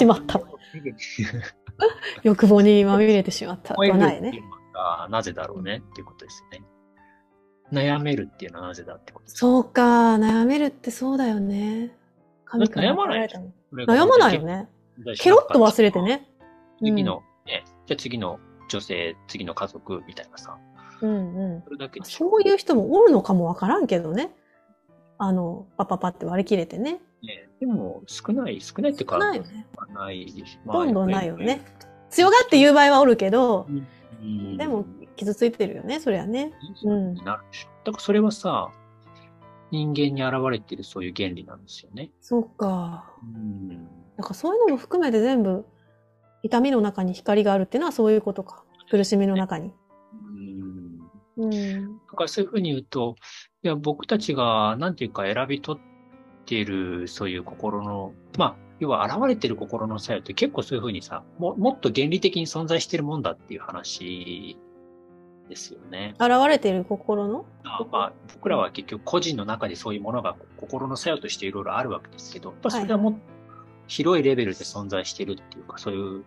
[0.04, 0.40] まった。
[2.22, 3.74] 欲望にまみれてしまった。
[3.74, 4.40] はないね。
[5.10, 6.66] なぜだろうねっていうことですよね。
[7.72, 9.30] 悩めるっていうのはなぜだってこと。
[9.30, 11.96] そうか、悩めるってそうだよね。
[12.44, 13.28] 神から悩まない？
[13.72, 14.68] 悩まないよね。
[15.18, 16.00] ケロッと忘れて。
[16.00, 16.28] ね。
[16.78, 20.56] 次の、ね、じゃあ次の女性、次の家族みたいなさ、
[21.00, 21.62] うんうん。
[21.64, 24.30] それだけでしょそういう人もおるのかもわからんけどね。
[25.18, 27.00] あの、パパパって割り切れてね。
[27.22, 27.48] ね。
[27.58, 29.66] でも少ない、少ないってか、ないよね。
[29.94, 31.62] ないし、どんどんないよね。
[32.10, 33.66] 強がって言う場合はおるけど、
[34.20, 34.56] うん。
[34.56, 34.84] でも
[35.16, 36.52] 傷ついてるよね、そりゃね。
[36.84, 37.68] うんになるでしょ。
[37.84, 38.70] だからそれはさ、
[39.70, 42.10] 人間に現れているそういう原理なんですよね。
[42.20, 43.12] そうか。
[43.22, 43.68] うん。
[44.16, 45.66] なんかそういうのも含めて全部、
[46.42, 48.64] 痛みの中に光があるっていうのはそういうことか。
[48.90, 49.72] 苦しみの中に。
[51.38, 51.50] うんうん。
[51.50, 53.16] だからそういうふうに言うと、
[53.62, 64.58] いや、僕たちが、なんていうか選び取っている、そういう心の、まあ、要は現れている心の作用って結構そういうふうにさ、ももっと原理的に存在しているもんだっていう話
[65.48, 66.14] ですよね。
[66.18, 67.46] 現れている心の？
[67.64, 73.18] あまあ、僕らは結局個人の中でそういうものが心の作用としていろいろあるわけですけど、やっぱそれはもっと
[73.86, 76.24] 広いレベルで存在しているっていうか、そういう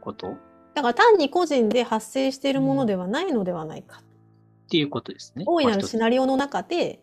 [0.00, 0.36] こと？
[0.74, 4.00] だから単に個人で発生しているものではないのではないか。
[4.00, 5.44] っていうことですね。
[5.46, 7.00] 大いなるシナリオの中で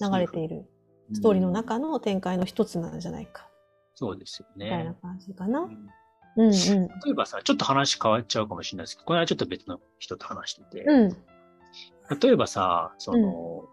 [0.00, 0.68] 流れている
[1.12, 3.48] ストーリーのうん中の展開の一つなんじゃないか。
[3.94, 4.96] そうですよみたいなね。
[5.00, 5.60] 感じかな。
[5.60, 5.88] うん
[6.38, 6.52] うんうん。
[6.52, 11.16] 例えばさ、ちょっと話変わっちゃうかもしれないですけど、これはちょっと別の人と話してて、うん。
[12.20, 13.64] 例えばさ、その、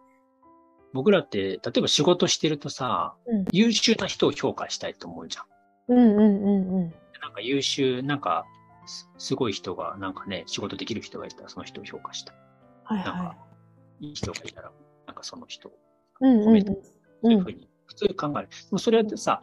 [0.94, 5.46] 僕らって、例えば仕事してるとさ、うん優秀な人を評価したいと思うじゃん。
[5.90, 6.94] うんうんうんうん。
[7.22, 8.46] なんか優秀、なんか、
[8.88, 12.36] すすごい人が、なんかね、仕事できる人がいたら、その人を評価したい。
[12.86, 13.38] はいはなんか、
[14.00, 14.72] いい人がいたら、
[15.06, 15.76] なんかその人をい。
[16.22, 16.66] うんうんうん。
[16.66, 16.72] そ
[17.24, 18.50] ういうふうに、普通考える。
[18.50, 19.42] でもそれはさ、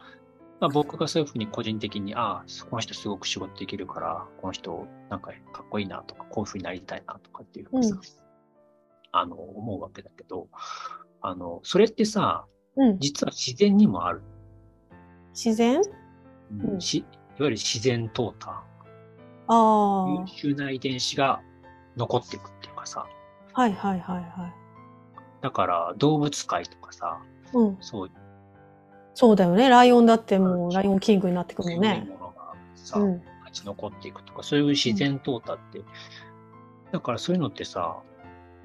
[0.59, 8.01] まあ、僕がそういうふうに個人的に、ああ、この人すごく仕事できるから、この人なんかかっこいいなとか、こういうふうになりたいなとかっていうふうにさ、うん
[9.15, 10.47] あの、思うわけだけど、
[11.21, 12.99] あの、それってさ、うん。
[12.99, 14.21] 実は自然にもある。
[15.33, 15.81] 自然？
[16.51, 17.07] うんうんしいわ
[17.39, 18.51] ゆる自然淘汰。
[19.47, 21.41] あ優秀な遺伝子が
[21.97, 23.05] 残っていくっていうかさ、
[23.53, 23.61] あ。
[23.61, 24.53] はいはいはいはい。
[25.41, 27.21] だから動物界とかさ、
[27.53, 27.77] うん。
[27.81, 28.11] そう
[29.13, 29.69] そうだよね。
[29.69, 32.07] ライオンだってもうライオンキングになってくるもんね。
[32.09, 33.21] ものがさ、うん。
[33.39, 35.81] 勝ち残っていくとか、そういう自然淘汰って、
[36.91, 37.97] だからそういうのってさ、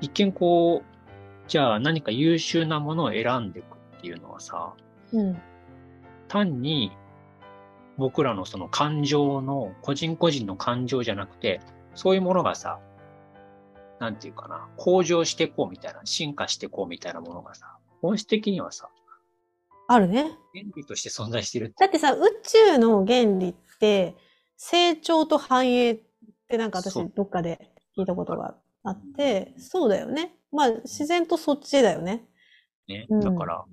[0.01, 4.75] 一見こう、じゃあ何か優秀なものを選んでいくっていうのはさ、
[5.13, 5.39] うん。
[6.29, 6.93] 単に
[7.99, 11.61] 僕らのその感情の、個人個人の感情じゃなくて、
[11.95, 12.79] そういうものがさ、
[13.99, 18.89] なんていうかな、向上していこうみたいな、進化していこうみたいなものがさ、本質的にはさ、
[19.89, 20.39] あるね。
[20.53, 24.15] 原理として存在してるだってさ、宇宙の原理って、
[24.57, 26.01] 成長と繁栄っ
[26.49, 30.35] てなんか私そうどっかで聞いたことがあって、そうだよね。
[30.53, 32.27] まあ自然とそっちだよね。
[32.87, 33.07] ね。
[33.09, 33.65] うんだから、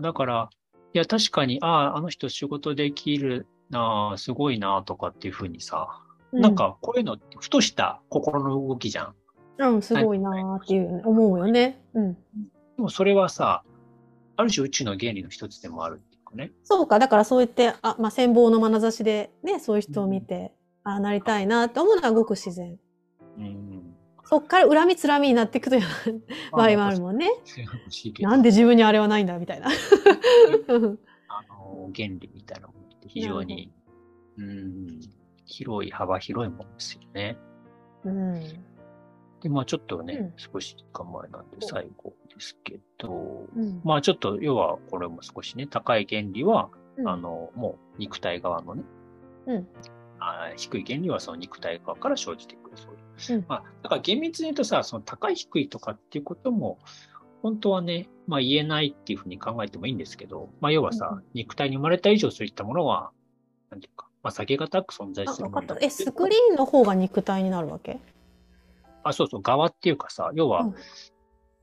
[0.00, 0.50] だから、
[0.92, 5.88] いや、確かに、ああ、あの人仕事できるなあ、すごいなあとかっていうふうにさ、
[6.32, 9.14] うなん、か、こういうのふとした心の動きじゃん。
[9.58, 11.80] うん、すごいなーっていう、思うよね。
[11.94, 12.14] うん。
[12.14, 12.20] で
[12.78, 13.64] もそれはさ、
[14.36, 16.52] ある種宇宙の原理の一つでもあるっていうかね。
[16.64, 22.78] そうか、だからそう言って、あ、まあ、羨望の眼差しでね、そういう人を見て、ああ、なりたいなって思うのはごく自然。
[23.38, 23.94] うん。
[24.24, 25.82] そっから恨みつらみになっていくという
[26.52, 27.30] 場合もあるもんね。
[28.20, 29.68] なんで自分にあれはないんだみたいな。
[31.28, 33.72] あの、原理みたいなものって非常に、
[34.38, 35.00] うん、
[35.44, 37.36] 広い、幅広いものですよね。
[38.04, 38.40] うん。
[39.44, 40.32] で、まあちょっとね、うん。
[40.36, 43.80] 少し時間前なんで最後ですけど、うん。
[43.84, 47.08] まあちょっと、要はこれも少しね、高い原理は、うん。
[47.08, 48.82] あの、もう肉体側のね、
[49.46, 49.68] うん。
[50.18, 53.40] あー低い原理はその肉体側から生じてくる、そういう。
[53.40, 53.44] うん。
[53.46, 56.78] まあ、だから厳密に言うとさ、その高い低いとかっていうことも、
[57.42, 61.24] 本当はね、まあ言えないっていうふうに考えてもいいんですけど、まあ要はさ、うん。
[61.34, 63.10] 肉体に生まれた以上そういったものは、
[63.70, 65.74] なんていうか、まあ避けがたく存在あ、する分かった。
[65.74, 68.00] え、ものだってスクリーンの方が肉体になるわけ？
[69.04, 70.74] あ、そうそう、側っていうかさ、要はうん、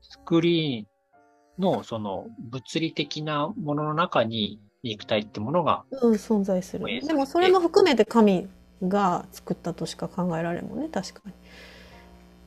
[0.00, 8.48] スクリーンのその物理的なものの中に肉体ってものが、うん、存在するでもそれも含めて神
[8.82, 11.32] が作ったとしか考えられるもんね、確かに。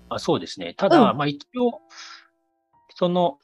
[0.10, 0.74] あそうですね。
[0.76, 1.82] ただ、うんまあ一応、
[2.96, 3.40] その、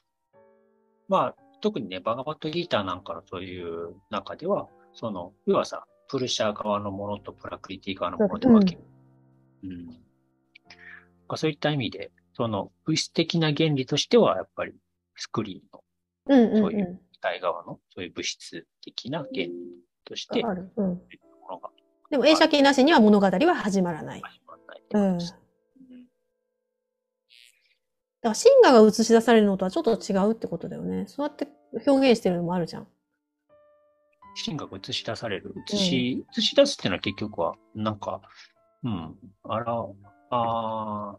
[1.08, 8.82] まあ特にね、バガバットギーターなんかのそういう中では、その、要はさ、プルシャー側のものとプラクリティ側のもので分ける。
[9.64, 9.86] うん。
[9.86, 9.92] ま
[11.34, 14.72] あそういった意味で、その物質的な原理としては、やっぱり
[15.16, 15.84] スクリーンの
[16.26, 19.52] うんうんそういう機体側の、そういう物質的な原理
[20.04, 20.42] として、
[22.10, 24.20] でも映写機なしには物語は始まらない。
[24.20, 25.34] 始まらないってことです。
[25.34, 25.42] うん
[28.22, 31.06] だから神話が映し出されるのとはちょっと違うってことだよね。
[31.08, 31.48] そうやって
[31.86, 32.86] 表現してるのもあるじゃん。
[34.34, 35.54] 芯が映し出される。
[35.72, 38.20] 映し、映し出すっていうのは結局は、なんか、
[38.84, 39.84] うん、あら、
[40.32, 41.18] あー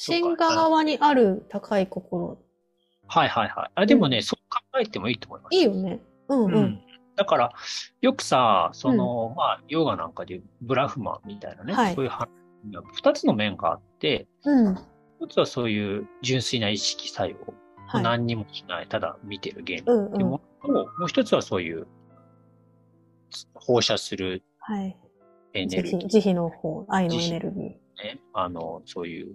[0.00, 2.38] そうか神話側にある高い心。
[3.08, 3.70] はいはいはい。
[3.74, 5.56] あでもね、そう考えてもいいと思います。
[5.56, 6.00] いいよね。
[6.28, 6.54] うんうん。
[6.54, 6.82] うん。
[7.16, 7.52] だから、
[8.00, 12.28] よくさ、その、まあ、ヨガなんかでいうブラフマンみたいなね、はいそういう話
[12.72, 14.76] が二つの面があって、うん。
[15.20, 17.36] 一つはそういう純粋な意識作用、
[17.88, 18.02] はい。
[18.02, 21.88] 何にもしない、ただ見てるゲームうんっていううんものと、もう一つはそういう
[23.54, 24.96] 放射するはい。
[25.54, 27.87] エネルギー慈悲、慈悲の方、愛のエネルギー。
[28.02, 29.28] ね、あの、そういう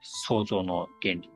[0.00, 1.30] 創造の原理。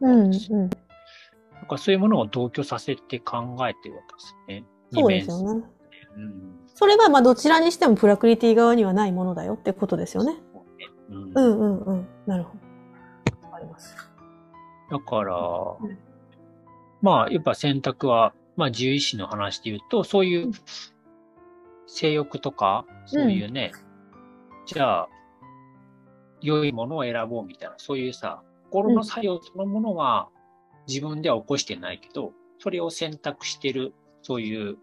[0.00, 0.30] うんうん。
[0.30, 4.64] なんかそういうものを同居させて考えてるわけですね。
[4.92, 5.64] そうですよね。
[6.16, 6.58] うん。
[6.74, 10.36] それはまあどちらにしてもプラクリティ側にはないものだよってことですよね。
[10.52, 12.08] そうねうんうんうんうん。
[12.26, 12.54] なるほ
[13.42, 13.46] ど。
[13.48, 13.96] わかります。
[14.90, 15.98] だから、ん
[17.02, 20.52] まあ、やっぱ選択は、まあ、自由意志の話で言うと、そういううん
[21.88, 23.72] 性欲とか、そういうね、
[24.66, 25.08] じゃあ、
[26.40, 30.28] 良いものを選ぼうみたいな、そういうさ、心の作用そのものは
[30.86, 34.78] 自分では起こしてないけど、それを選択してる、そういう、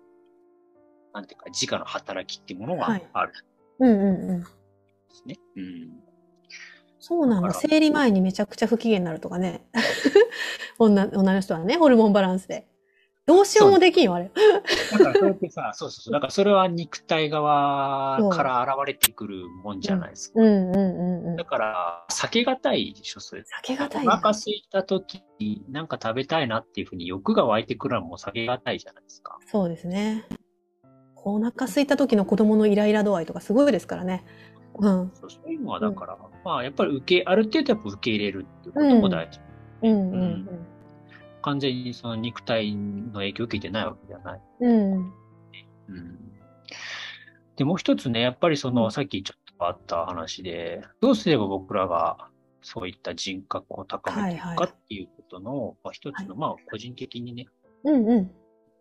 [1.13, 3.33] なんていうか、自我の働きっていうものがはいある
[3.79, 4.39] んうんうんうん。
[4.41, 4.45] で
[5.09, 5.37] すね。
[5.55, 5.89] うん。
[6.99, 7.53] そうなんだ。
[7.53, 9.67] 生理前にめちゃくちゃ不機嫌になるとかね。
[10.79, 12.67] 女、女の人はね、ホルモンバランスで。
[13.27, 14.29] どうしようもできんよ、あれ。
[14.91, 16.13] だからそうやってさ、 そうそうそう。
[16.13, 20.41] だからそれは肉体側から現れてくるもんじゃないですか。
[20.41, 21.43] うんうんうんうんだ。
[21.43, 23.41] から、避けがたいでしょ、それ。
[23.41, 24.17] 避けがたいおな。
[24.17, 29.39] 腹空いた時になんか食べたいなっていうふうに欲が湧いてくるのも避けがたいじゃないですか。
[29.47, 30.23] そうですね。
[31.23, 34.23] お腹空いた時の子供のイライラ度合いとかすごいですからね。
[34.77, 35.11] うん。
[35.15, 39.39] そうそういうのはだから、まあやっぱり受け、ある程度やっぱ受け入れるっていうことも大事。
[39.81, 40.67] うんうん
[41.45, 44.41] 完全にその肉体の影響を受けてないわけではない。
[44.61, 44.71] うん。
[44.71, 45.13] うん。
[45.89, 46.19] うん。
[47.55, 52.17] で、もう一つね、やっぱりその、うんさっきちょっとあった話で、どうすれば僕らが
[52.63, 57.45] そういった人格を高めていくかっていうことの、まあ一つの、まあ個人的にね、
[57.83, 58.31] うんうん。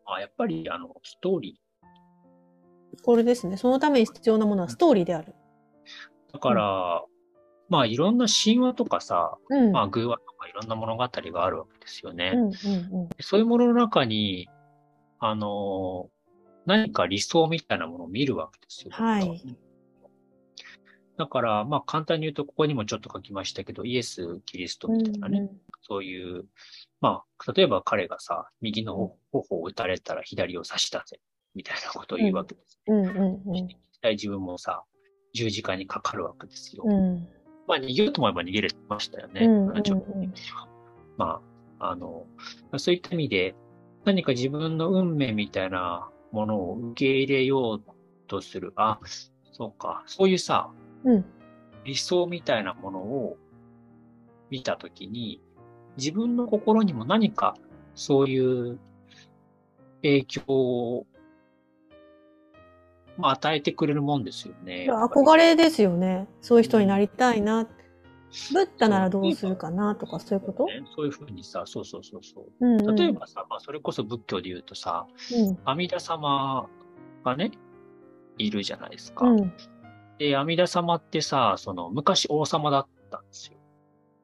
[0.07, 1.61] まあやっぱりあの、ストーリ
[3.03, 3.59] これですね。
[3.59, 5.35] そのために必要なものはストーリーである。
[6.31, 6.33] ー。
[6.33, 7.05] だから、
[7.69, 9.73] まあいろんな神話とかさ、うん。
[9.73, 12.33] まあ偶話とかいろんな物語があるわけですよね。
[12.35, 12.51] うんうんう
[13.05, 13.09] ん。
[13.21, 14.49] そういうものの中に、
[15.19, 16.11] あの、
[16.67, 18.91] 何か理想みたいなものを見るわけですよ。
[18.93, 19.57] はい。
[21.17, 25.49] だから、まあ簡単に言うと、ここにもちょっと書きましたけど、イエス・キリストみたいなね、
[25.83, 26.45] そういう、
[27.01, 31.21] まあ、例えば彼がさ、右の頬を打たれたら左を刺したぜ、
[31.55, 32.81] みたいなことを言うわけです。
[32.89, 33.69] うんうんうん
[34.05, 34.85] 実際自分もさ、
[35.33, 36.85] 十字架にかかるわけですよ。
[36.87, 37.29] うん。
[37.67, 39.47] まあ逃げようと思えば逃げれましたよね。
[39.47, 40.35] うんうんうん
[41.17, 41.41] ま
[41.79, 42.27] あ、あの、
[42.77, 43.55] そういった意味で、
[44.05, 47.83] 何か自分の運命みたいなものを受け入れよう
[48.27, 48.73] とする。
[48.77, 48.99] あ、
[49.53, 50.03] そうか。
[50.07, 50.71] そういうさ、
[51.05, 51.25] うん。
[51.85, 53.37] 理想みたいなものを
[54.51, 55.41] 見たときに、
[55.97, 57.57] 自分の心にも何か
[57.95, 58.79] そういう
[60.03, 61.07] 影響
[63.17, 64.87] まあ、与えてくれるもんですよね。
[64.89, 66.27] 憧れですよね。
[66.41, 67.69] そういう人になりたいな。
[68.53, 72.45] ブッダならどうするかなとか、そういうこと、ね、そういうふうにさ、そうそうそうそう。
[72.61, 76.69] うんうん、例えばさ、まあ、それこそ仏教で言うとさ、うん、阿弥陀様
[77.25, 77.53] がね、
[78.37, 79.27] いるじゃないですか。
[79.27, 79.53] うん、
[80.19, 83.59] で、阿弥陀様ってさ、その、昔王様だったんですよ。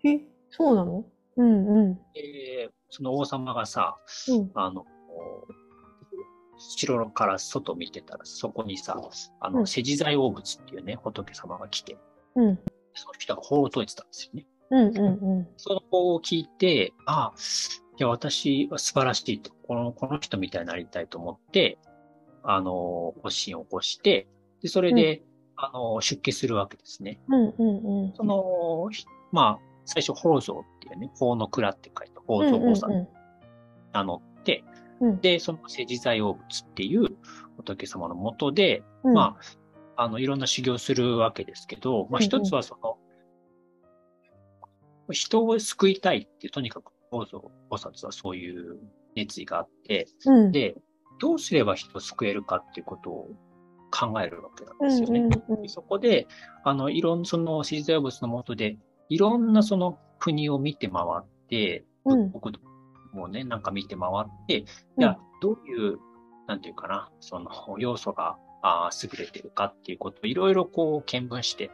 [0.05, 1.05] え、そうなの？
[1.37, 1.94] うんうん。
[2.12, 3.96] で、その王様がさ、
[4.29, 4.85] うんあの、
[6.61, 9.01] 城から外見てたら、そこにさ、
[9.40, 11.96] あの、うん世辞財王仏っていうね、仏様が来て、
[12.37, 12.59] うん
[12.94, 14.46] その人が法を説いてたんですよね。
[14.70, 17.35] うんうんその法を聞いて、ああ、
[17.99, 19.53] いや、私は素晴らしいと。
[19.66, 21.79] この、この人みたいになりたいと思って、
[22.42, 24.27] あの、発信を起こして、
[24.62, 25.23] で、それで、
[25.57, 27.20] あの、出家するわけですね。
[27.29, 27.40] うん。
[27.40, 28.12] うんうんうん。
[28.14, 33.09] その、ひまあ、最初、法蔵っていうね、法の蔵って書いて、法蔵王さんうん
[33.92, 34.29] 名乗って、
[35.00, 35.20] うん。
[35.20, 37.08] で、その世辞財王仏っていう
[37.56, 39.14] 仏様のもとで、うん。
[39.14, 39.36] ま
[39.96, 42.26] あ、あの、いろんな修行するわけですけど、まあ、うんうん。
[42.26, 42.98] 一つはその、
[45.12, 48.78] 人を救いたいっていう、とにかく、法蔵菩薩はそういう
[49.16, 50.76] 熱意があって、うん、で、
[51.20, 53.28] どうすれば人を救えるかっていうことを
[53.90, 55.20] 考えるわけなんですよね。
[55.20, 55.62] うんうんうん。
[55.62, 56.28] でそこで、
[56.64, 61.84] あの、いろんな、その、世辞財王仏のもとで、いろんなその国を見て回って、
[63.12, 64.66] もね、なんか見て回って、うん
[64.99, 65.99] じゃあ、どういう、
[66.46, 71.70] なんていうかな、その要素が、あー優れてるかっていうことをいろいろこう見聞して、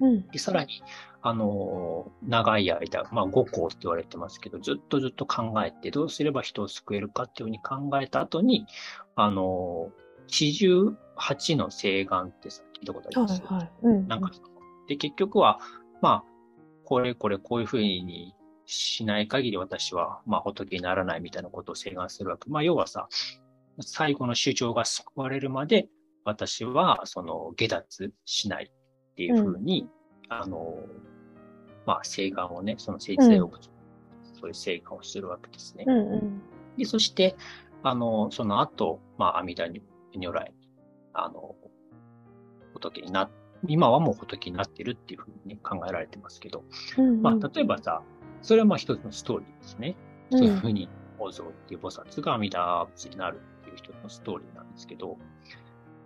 [0.00, 0.82] うんで、さらに、
[1.22, 8.66] あのー長い間、まあ、五行って言われてますけど、ずっとずっと考えて、どうすれば人を救えるかっていうふうに考えた後に、
[9.14, 13.70] あのー、四十八の聖願ってさ、聞いたことあります、はいはい。
[13.82, 14.08] うん。
[14.08, 14.30] なんか
[14.88, 15.60] で、結局は、
[16.02, 16.24] まあ、
[16.84, 18.34] これこれこういうふうに
[18.66, 22.50] しない限り私は、まあ、仏にならないみたいなことを請願するわけ。
[22.50, 23.08] まあ、要はさ、
[23.80, 25.88] 最後の主張が救われるまで、
[26.24, 29.88] 私は、その、下脱しないっていうふうに、
[30.28, 30.76] あの、
[31.86, 33.50] まあ、請願をね、その聖地を、
[34.40, 35.84] そういう請願をするわけですね。
[35.86, 36.42] うんうん。
[36.76, 37.36] で、そして、
[37.82, 39.80] あの、その後、まあ、阿弥陀
[40.14, 40.52] 如来、
[41.12, 41.54] あの、
[42.72, 43.30] 仏にな、
[43.68, 46.64] 今はもう仏になってるっていうふうに、ね、考えられてますけど、
[46.98, 48.02] うんうんまあ、例えばさ、
[48.42, 49.96] それはまあ一つのストーリーですね。
[50.30, 55.16] うんそういうふうに、大蔵っていう菩薩が阿弥陀仏になるっていう一つのストーリーなんですけど、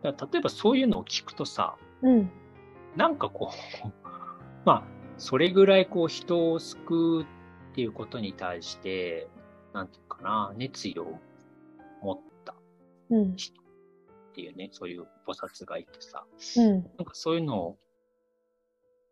[0.03, 2.31] 例えばそういうのを聞くとさ、うん。
[2.97, 3.51] なんかこ
[3.85, 3.88] う、
[4.64, 4.83] まあ、
[5.19, 7.27] それぐらいこう人を救うっ
[7.75, 9.29] ていうことに対して、
[9.73, 11.19] なんていうかな、熱意を
[12.03, 12.55] 持った
[13.11, 13.33] うん。
[13.33, 13.35] っ
[14.33, 16.25] ていうね、そういう菩薩がいてさ、
[16.57, 16.83] うん。
[16.99, 17.79] なんかそういうのを、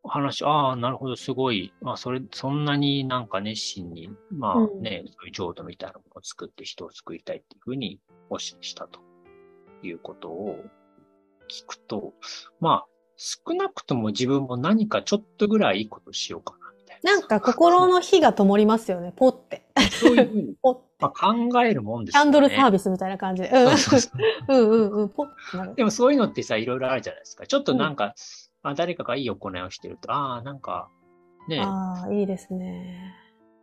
[0.04, 9.00] 話、ああ、なるほど、すごい、まあ、それ、そんなになんか熱心に、まあうんね、そういう浄土みたいなものを作って人を救いたいっていうふうに教えしたと
[9.82, 10.64] いうことを
[11.48, 12.14] 聞くと、
[12.60, 17.12] まあ、少なくとも自分も何かちょっとぐらいいいことしようかな、みたいな。
[17.14, 19.66] なんか心の火が灯りますよね、ポって。
[19.90, 20.54] そういうふうに。
[21.00, 22.30] まあ、考えるもんですキャよね。
[22.30, 23.50] ンドルサービスみたいな感じで。
[23.50, 23.78] うん。
[23.78, 25.08] そうそうそううんうんうん。
[25.10, 25.74] ポってなる。
[25.76, 27.46] でもそういうのってさ、いろいろあるじゃないですか。
[27.46, 28.14] ちょっとなんか、
[28.62, 30.88] あ誰かがいい行いをしてると、ああ、なんか、
[31.48, 33.14] ね、ああ、いいですね。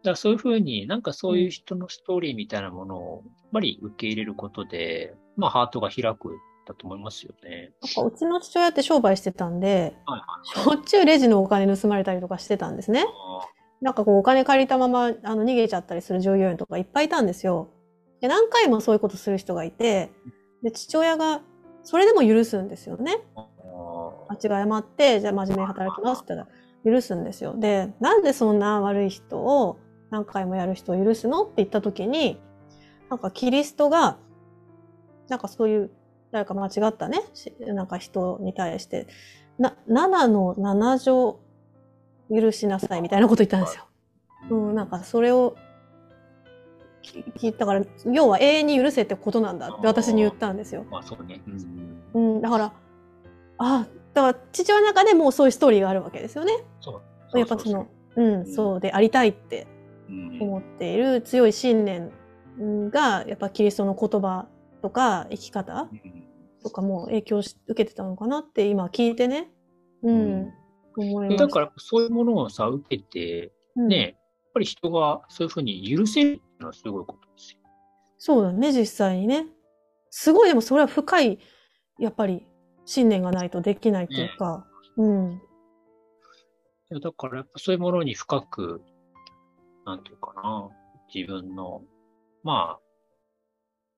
[0.03, 7.71] だからそういうふうに、なんかそういう人のストーリーみたいなものを、やっぱり受け入れることで、まあハートが開くだと思いますよね。
[7.81, 10.47] なんかうちの父親って商売してたんで、はいはい。
[10.47, 13.05] しょっちゅうレジのお金盗まれたりとかしてたんですね。
[13.05, 13.47] あ
[13.81, 17.69] なんかこうお金借りたままあの逃げちゃったりする従業員とかいっぱいいたんですよ。
[18.21, 20.11] で何回もそういうことする人がいて、
[20.63, 21.41] で父親が
[21.83, 23.19] それでも許すんですよね。
[24.35, 26.51] ー間違い謝って、じゃあ真面目に働きますって言った
[26.89, 27.55] ら許すんですよ。
[27.57, 29.79] で、なんでそんな悪い人を
[30.11, 32.39] 何回もやる人を許すのって言った時に、
[33.09, 34.17] なんかキリストが、
[35.29, 35.91] なんかそういう
[36.31, 39.07] 誰か間違ったね、しなんか人に対して、
[39.57, 41.39] な、7の7乗
[42.29, 43.87] 許しなさいみたいなこと言ったんですよ。
[44.49, 45.55] うん、なんかそれを
[47.01, 50.85] き聞いたから、要は永遠に許せってことなんだって私に言ったんですよ。
[50.89, 51.41] まあそうね。
[52.13, 52.35] うん。
[52.35, 52.73] うん、だから、
[53.57, 56.53] あ、だから父親の中でもうそういうストーリーがあるわけですよね。
[56.81, 57.01] そ
[57.33, 57.37] う。
[57.37, 59.67] やっぱその、うん、そうでありたいって
[60.09, 62.11] うん、思っている強い信念
[62.89, 64.47] が、やっぱキリストの言葉
[64.81, 66.25] とか生き方うん
[66.63, 69.51] とかも影響し受けてたのかなって今聞いてね、
[70.01, 70.51] うん、
[70.97, 71.45] 思いました。
[71.45, 74.15] だからそういうものをさ、受けて、うんね、やっ
[74.51, 77.59] ぱり人がそういうふうに許せるっていうのはすごいことですよ。
[78.17, 79.45] そうだね、実際にね。
[80.09, 81.37] すごい、でもそれは深い、
[81.99, 82.47] やっぱり
[82.85, 84.65] 信念がないとできないっていうか、
[84.97, 85.33] うん。
[85.33, 85.39] い
[86.89, 88.81] やだからやっぱそういうものに深く、
[89.85, 90.69] なんていうかな、
[91.13, 91.81] 自分の、
[92.43, 92.79] まあ、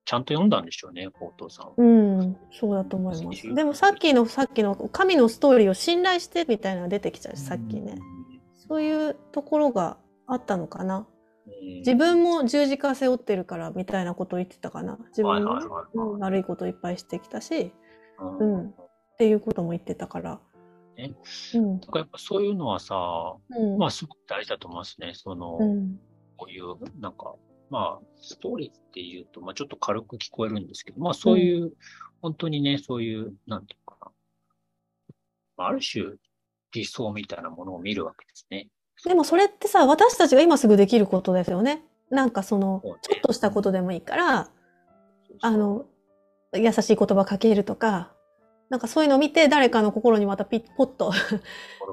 [0.06, 1.74] ちゃんと読んだんでしょうね、お父さんは。
[1.78, 3.54] うん、そうだと思います。
[3.54, 8.00] でもさっきのさっきの神のストーリーを信頼してみたいなのが出てきちゃうしさっきね。
[8.56, 11.06] そういうところがあったのかな。
[11.46, 11.80] うん。
[11.80, 14.98] 自分も十字架背負ってるからみたいなことを言ってたかな。
[15.10, 17.74] 自分も悪いこといっぱいしてきたし、
[18.20, 20.40] うんうんっていうことも言ってたから。
[20.96, 21.16] ね
[21.56, 21.80] うん。
[21.80, 23.78] だからやっぱそういうのはさ、うん。
[23.80, 25.14] まあすごく大事だと思いますね。
[25.16, 26.00] その、うん。
[26.36, 27.34] こういう、なんか、
[27.72, 31.74] まあ、ストーリーっていうと、まあちょっと軽く聞こえるんですけど、まあそういう、
[32.22, 34.12] 本当にね、そういう、なんていうかな。
[35.58, 36.04] まあある種、
[36.74, 38.68] 理想みたいなものを見るわけですね。
[39.04, 41.84] でもそれってさ、私たちが今すぐできることですよね。
[42.12, 44.52] なんかそのちょっとしたことでもいいから、
[45.42, 45.86] あ、の、
[46.54, 48.14] 優しい言葉かけるとか、
[48.70, 51.12] なんかそういうのを見て誰かの心にまたピッ、ポッと、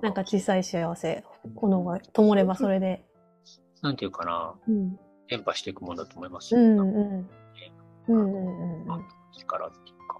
[0.02, 1.24] なんか小さい幸せ、
[1.56, 3.04] 炎が灯ればそれで。
[3.82, 4.98] なんていうかな、うん。
[5.28, 6.60] 伝播していくものだと思いますよ。
[6.60, 7.28] うんうん。
[8.08, 10.18] うん力っていうか。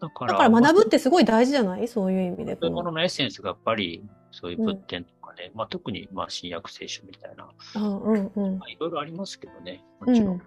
[0.00, 1.88] だから、だから学ぶっまてすごい大事じゃない？
[1.88, 2.52] そういう意味で。
[2.52, 10.36] あそういうもこののエッセンスがやっぱり、そういう仏典とかね、まあ特に、まあ新約聖書みたいな、ううんうんうんまあいろいろありますけどね、もうちろん。
[10.36, 10.38] ん。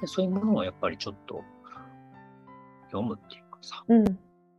[0.00, 1.42] でそういうものをやっぱりちょっと
[2.94, 4.04] 読むっていうかさ、うん。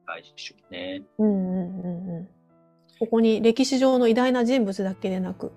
[0.05, 1.01] 大事でしょうね。
[1.17, 2.27] うんうんうんうん。
[2.99, 5.51] ここに歴史上の偉大な人物だけでなく、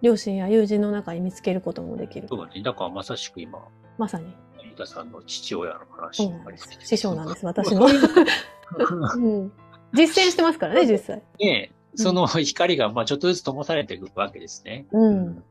[0.00, 2.28] 両親や友人の中に見つけることもできる。
[2.28, 2.62] そうね。
[2.62, 3.60] だからまさしく今、
[3.98, 4.34] まさに。
[4.58, 6.80] 飯田さんの父親の話そうなりして。
[6.80, 6.88] す。
[6.88, 7.86] 師匠なんです、私の。
[9.16, 9.52] うん。
[9.92, 11.22] 実践してますからね、実際。
[11.38, 14.86] ねその光がまあちょっとずつ灯されていくわけですね。
[14.92, 15.42] うん。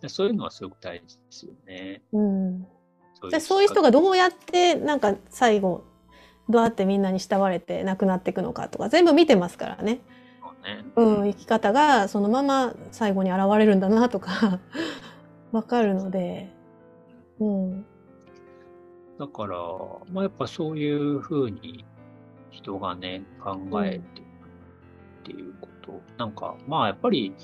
[0.00, 2.02] でそういうのはすごく大事ですよね。
[2.12, 2.66] うん。
[3.20, 5.84] そうじゃあそういう人がどうやって、なんか最後、
[6.48, 10.00] どうやってみんなに慕われて亡くなっていくのかとか、全部見てますからね。
[10.68, 10.84] ね。
[10.96, 14.60] うん、生き方がそのまま最後に現れるんだなとか、
[15.52, 16.50] わかるので。
[17.40, 17.86] うん。
[19.18, 19.56] だから、
[20.12, 21.84] まあやっぱそういうふうに
[22.50, 24.02] 人がね、考えてっ
[25.24, 26.00] ていうこと。
[26.18, 27.34] なんか、まあやっぱり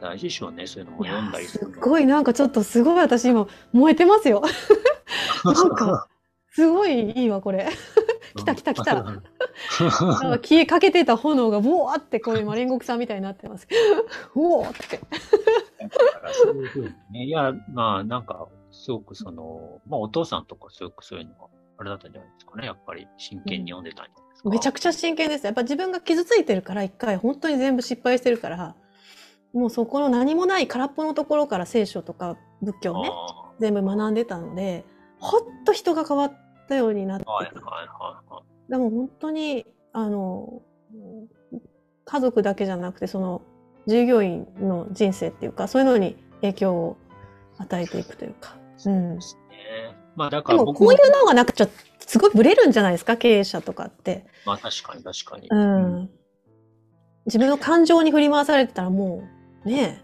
[0.00, 0.66] 大事でしょうね。
[0.66, 1.80] そういうのもい読んだりするの。
[1.80, 4.42] ごいなんかちょっとすごい私今燃えてますよ。
[5.44, 6.08] なんか
[6.52, 7.68] すごいいいわこれ。
[8.36, 9.22] 来た来た来たなんか
[10.38, 13.68] 消えかけてた炎がボワーってこう今煉獄さんみたいになってます。
[14.34, 15.00] おーって。
[16.52, 17.24] ういうふうにね。
[17.24, 22.66] いや、まあなんか、すごくその、まあお父さんとかすごくそういうのは、あれだったんじゃないですかね。
[22.66, 24.50] やっぱり真剣に読んでたんじゃないですか。
[24.50, 25.46] めちゃくちゃ真剣です。
[25.46, 28.74] やっぱ自分が傷ついてるから一回本当に全部失敗してるから、
[29.54, 34.84] もうそこの何もない空っぽのところから聖書とか仏教ね、あ全部学んでたので、
[35.18, 36.32] ほんと人が変わっ
[36.68, 37.62] たようになってーはいはいは
[38.28, 38.70] いはい。
[38.70, 40.60] でも本当に、あの、
[42.04, 43.42] 家族だけじゃなくて、その、
[43.86, 46.96] 従業員の人生っていうか、そういうのに影響を
[47.58, 48.56] 与えていくというか。
[48.86, 49.14] うん。
[49.14, 49.96] ですね。
[50.16, 51.68] まあだから僕でもこういうのがなくちゃ、
[52.00, 54.26] すごいブレるんじゃないですか、経営者とかって。
[54.44, 55.48] まあ確かに確かに。
[55.48, 56.10] うん。
[57.26, 60.02] 自分の感情に振り回されてたらもう、ね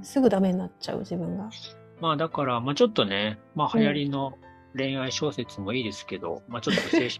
[0.00, 1.50] え、すぐダメになっちゃう自分が。
[2.00, 4.38] まあだから、まあちょっとね、まあ流行りの
[4.76, 7.18] 恋愛小説もいいですけど、まあちょっと精神的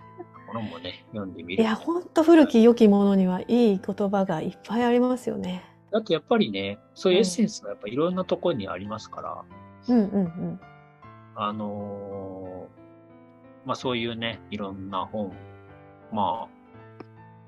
[0.48, 1.62] なものもね、 読んでみる。
[1.62, 5.64] いや、ほんと古き良きものにはいい言葉がいっぱいありますよね。
[5.90, 9.44] だってやっぱりね、そういうエッセンスがやっぱいろんなところにありますから、
[9.88, 10.60] うんうんうん。
[11.34, 12.82] あのー
[13.64, 15.32] まあそういうね、いろんな本、
[16.12, 16.48] まあ、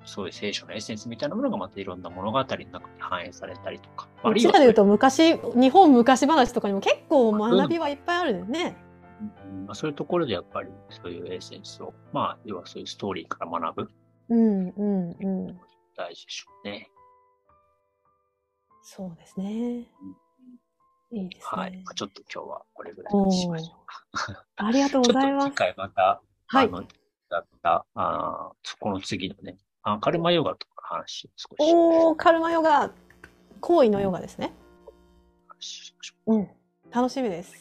[0.05, 2.66] そういう聖書のエッセンスみたいなものがまたいろんな物語の中に
[2.98, 4.09] 反映されたりとか。
[4.22, 8.76] あるいはうちらで言うと昔、日本昔話とかにも結構学びはいっぱいあるよね。
[9.48, 13.90] うんまあ、そういうところでやっぱりそういうエッセンスを、まあ、要はそういうストーリーから学ぶ
[14.28, 15.61] うんうんうん。
[15.96, 16.90] 大事でしょうね。
[18.82, 19.88] そうですね。
[21.11, 21.62] いいですね。
[21.62, 21.82] はい。
[21.84, 24.44] まあ、ちょっと今日はこれぐらいにしましょうか。
[24.57, 25.50] ありがとうございます。
[25.55, 26.68] 回また、はいあ。
[26.68, 26.84] の、
[27.30, 32.91] だった、あーそこの次のね、あカルマヨガとかの話、少しおー、カルマヨガ、
[33.61, 34.55] 行為のヨガですね。
[36.26, 36.35] う。
[36.35, 36.49] うん。
[36.91, 37.55] 楽しみです。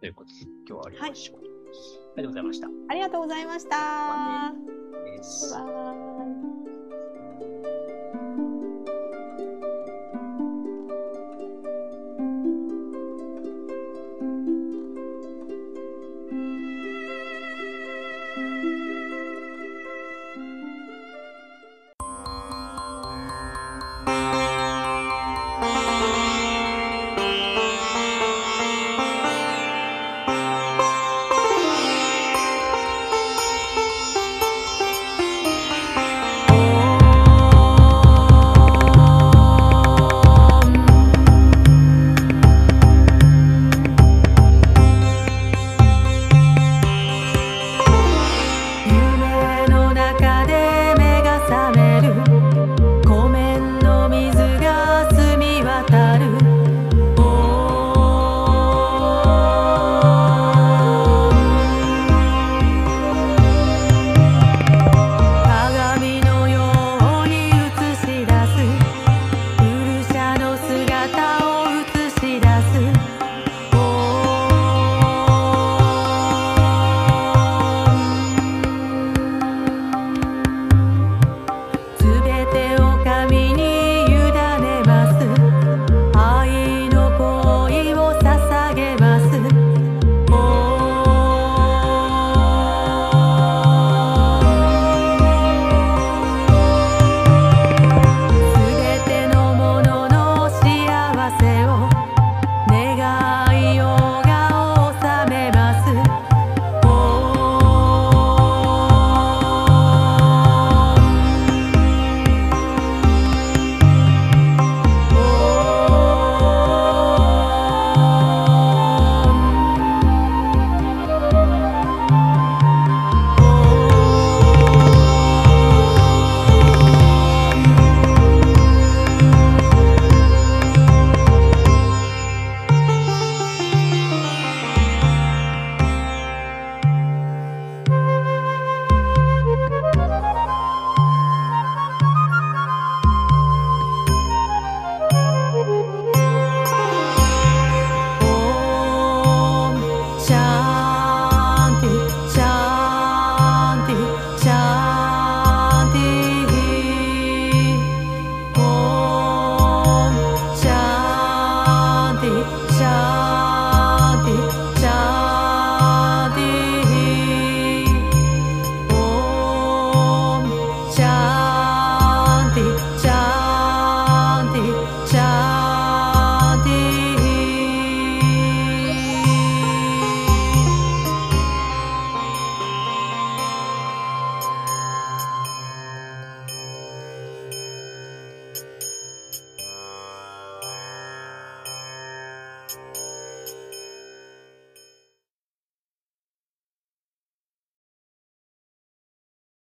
[0.00, 0.34] ということで、
[0.68, 0.86] 今日は。
[0.86, 0.90] あ
[2.16, 2.68] りがとうございました。
[2.88, 4.52] ありがとうございました。